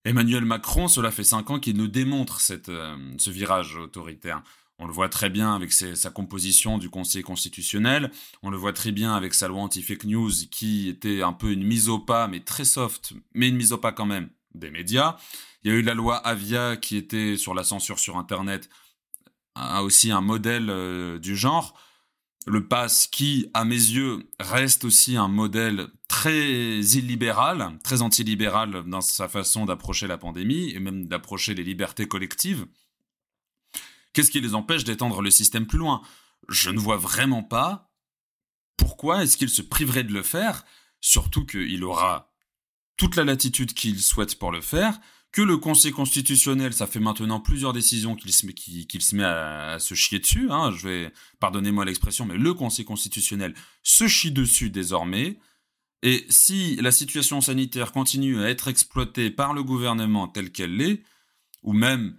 Emmanuel 0.05 0.45
Macron, 0.45 0.89
cela 0.89 1.11
fait 1.11 1.25
cinq 1.25 1.51
ans 1.51 1.59
qu'il 1.59 1.77
nous 1.77 1.89
démontre 1.89 2.41
cette, 2.41 2.69
euh, 2.69 2.97
ce 3.19 3.31
virage 3.31 3.77
autoritaire. 3.77 4.43
On 4.79 4.87
le 4.87 4.93
voit 4.93 5.09
très 5.09 5.29
bien 5.29 5.55
avec 5.55 5.73
sa 5.73 6.11
composition 6.11 6.79
du 6.79 6.89
Conseil 6.89 7.23
constitutionnel. 7.23 8.13
On 8.43 8.51
le 8.51 8.57
voit 8.57 8.73
très 8.73 8.93
bien 8.93 9.15
avec 9.15 9.35
sa 9.35 9.49
loi 9.49 9.61
anti-fake 9.63 10.05
news 10.05 10.31
qui 10.51 10.89
était 10.89 11.23
un 11.23 11.33
peu 11.33 11.51
une 11.51 11.65
mise 11.65 11.89
au 11.89 11.99
pas, 11.99 12.29
mais 12.29 12.41
très 12.41 12.65
soft, 12.65 13.13
mais 13.35 13.49
une 13.49 13.57
mise 13.57 13.73
au 13.73 13.79
pas 13.79 13.93
quand 13.93 14.07
même 14.07 14.31
des 14.55 14.71
médias. 14.71 15.17
Il 15.65 15.73
y 15.73 15.75
a 15.75 15.77
eu 15.77 15.83
la 15.83 15.95
loi 15.95 16.17
Avia 16.17 16.77
qui 16.77 16.97
était 16.97 17.37
sur 17.37 17.55
la 17.55 17.65
censure 17.65 17.99
sur 17.99 18.17
Internet 18.17 18.71
a 19.57 19.83
aussi 19.83 20.11
un 20.11 20.21
modèle 20.21 20.71
euh, 20.71 21.19
du 21.19 21.37
genre. 21.37 21.75
Le 22.47 22.67
pass 22.67 23.07
qui, 23.09 23.51
à 23.53 23.65
mes 23.65 23.75
yeux, 23.75 24.31
reste 24.39 24.85
aussi 24.85 25.17
un 25.17 25.29
modèle 25.29 25.89
très 26.09 26.79
illibéral, 26.81 27.79
très 27.83 28.01
antilibéral 28.01 28.85
dans 28.87 29.01
sa 29.01 29.29
façon 29.29 29.67
d'approcher 29.67 30.07
la 30.07 30.17
pandémie 30.17 30.71
et 30.71 30.79
même 30.79 31.07
d'approcher 31.09 31.55
les 31.55 31.65
libertés 31.65 32.07
collectives. 32.07 32.67
Qu'est-ce 34.13 34.31
qui 34.31 34.41
les 34.41 34.55
empêche 34.55 34.85
d'étendre 34.85 35.23
le 35.23 35.31
système 35.31 35.67
plus 35.67 35.79
loin? 35.79 36.03
Je 36.49 36.71
ne 36.71 36.79
vois 36.79 36.97
vraiment 36.97 37.43
pas 37.43 37.93
pourquoi 38.77 39.23
est-ce 39.23 39.37
qu'il 39.37 39.51
se 39.51 39.63
priverait 39.63 40.05
de 40.05 40.13
le 40.13 40.23
faire, 40.23 40.65
surtout 41.01 41.45
qu'il 41.45 41.85
aura 41.85 42.33
toute 42.97 43.17
la 43.17 43.25
latitude 43.25 43.75
qu'il 43.75 44.01
souhaite 44.01 44.39
pour 44.39 44.51
le 44.51 44.61
faire, 44.61 44.99
que 45.31 45.43
le 45.43 45.59
Conseil 45.59 45.93
constitutionnel, 45.93 46.73
ça 46.73 46.87
fait 46.87 47.01
maintenant 47.01 47.41
plusieurs 47.41 47.73
décisions 47.73 48.17
qu'il 48.17 48.33
se 48.33 48.47
met, 48.47 48.55
qu'il, 48.55 49.03
se 49.03 49.15
met 49.15 49.25
à, 49.25 49.79
se 49.79 49.95
chier 49.95 50.19
dessus. 50.19 50.49
Hein, 50.51 50.73
je 50.73 50.89
vais, 50.89 51.13
pardonnez-moi 51.39 51.85
l'expression, 51.85 52.25
mais 52.25 52.37
le 52.37 52.55
Conseil 52.55 52.85
constitutionnel 52.85 53.55
se 53.83 54.09
chie 54.09 54.33
dessus 54.33 54.71
désormais. 54.71 55.39
Et 56.03 56.25
si 56.29 56.77
la 56.77 56.93
situation 56.93 57.41
sanitaire 57.41 57.93
continue 57.93 58.41
à 58.43 58.49
être 58.49 58.69
exploitée 58.69 59.31
par 59.31 59.53
le 59.53 59.63
gouvernement 59.63 60.29
telle 60.29 60.51
qu'elle 60.51 60.77
l'est, 60.77 61.03
ou 61.63 61.73
même, 61.73 62.19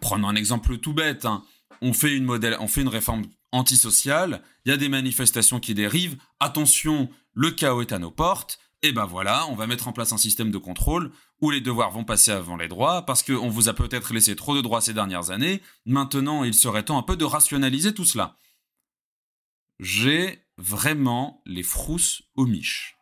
prenons 0.00 0.28
un 0.28 0.34
exemple 0.34 0.78
tout 0.78 0.92
bête, 0.92 1.24
hein, 1.24 1.44
on 1.80 1.92
fait 1.92 2.14
une 2.14 2.28
on 2.30 2.68
fait 2.68 2.82
une 2.82 2.88
réforme 2.88 3.24
antisociale, 3.50 4.42
il 4.64 4.70
y 4.70 4.72
a 4.72 4.78
des 4.78 4.88
manifestations 4.88 5.60
qui 5.60 5.74
dérivent, 5.74 6.16
attention, 6.40 7.10
le 7.34 7.50
chaos 7.50 7.82
est 7.82 7.92
à 7.92 7.98
nos 7.98 8.10
portes, 8.10 8.58
et 8.82 8.92
ben 8.92 9.04
voilà, 9.04 9.46
on 9.48 9.54
va 9.54 9.66
mettre 9.66 9.88
en 9.88 9.92
place 9.92 10.12
un 10.12 10.18
système 10.18 10.50
de 10.50 10.58
contrôle 10.58 11.12
où 11.40 11.50
les 11.50 11.60
devoirs 11.60 11.90
vont 11.90 12.04
passer 12.04 12.30
avant 12.30 12.56
les 12.56 12.68
droits, 12.68 13.04
parce 13.06 13.22
qu'on 13.22 13.48
vous 13.48 13.68
a 13.68 13.74
peut-être 13.74 14.12
laissé 14.14 14.34
trop 14.36 14.56
de 14.56 14.60
droits 14.60 14.80
ces 14.80 14.94
dernières 14.94 15.30
années, 15.30 15.60
maintenant 15.86 16.44
il 16.44 16.54
serait 16.54 16.84
temps 16.84 16.98
un 16.98 17.02
peu 17.02 17.16
de 17.16 17.24
rationaliser 17.24 17.94
tout 17.94 18.04
cela. 18.04 18.36
J'ai 19.78 20.44
vraiment 20.58 21.42
les 21.44 21.62
frousses 21.62 22.22
aux 22.36 22.46
miches. 22.46 22.96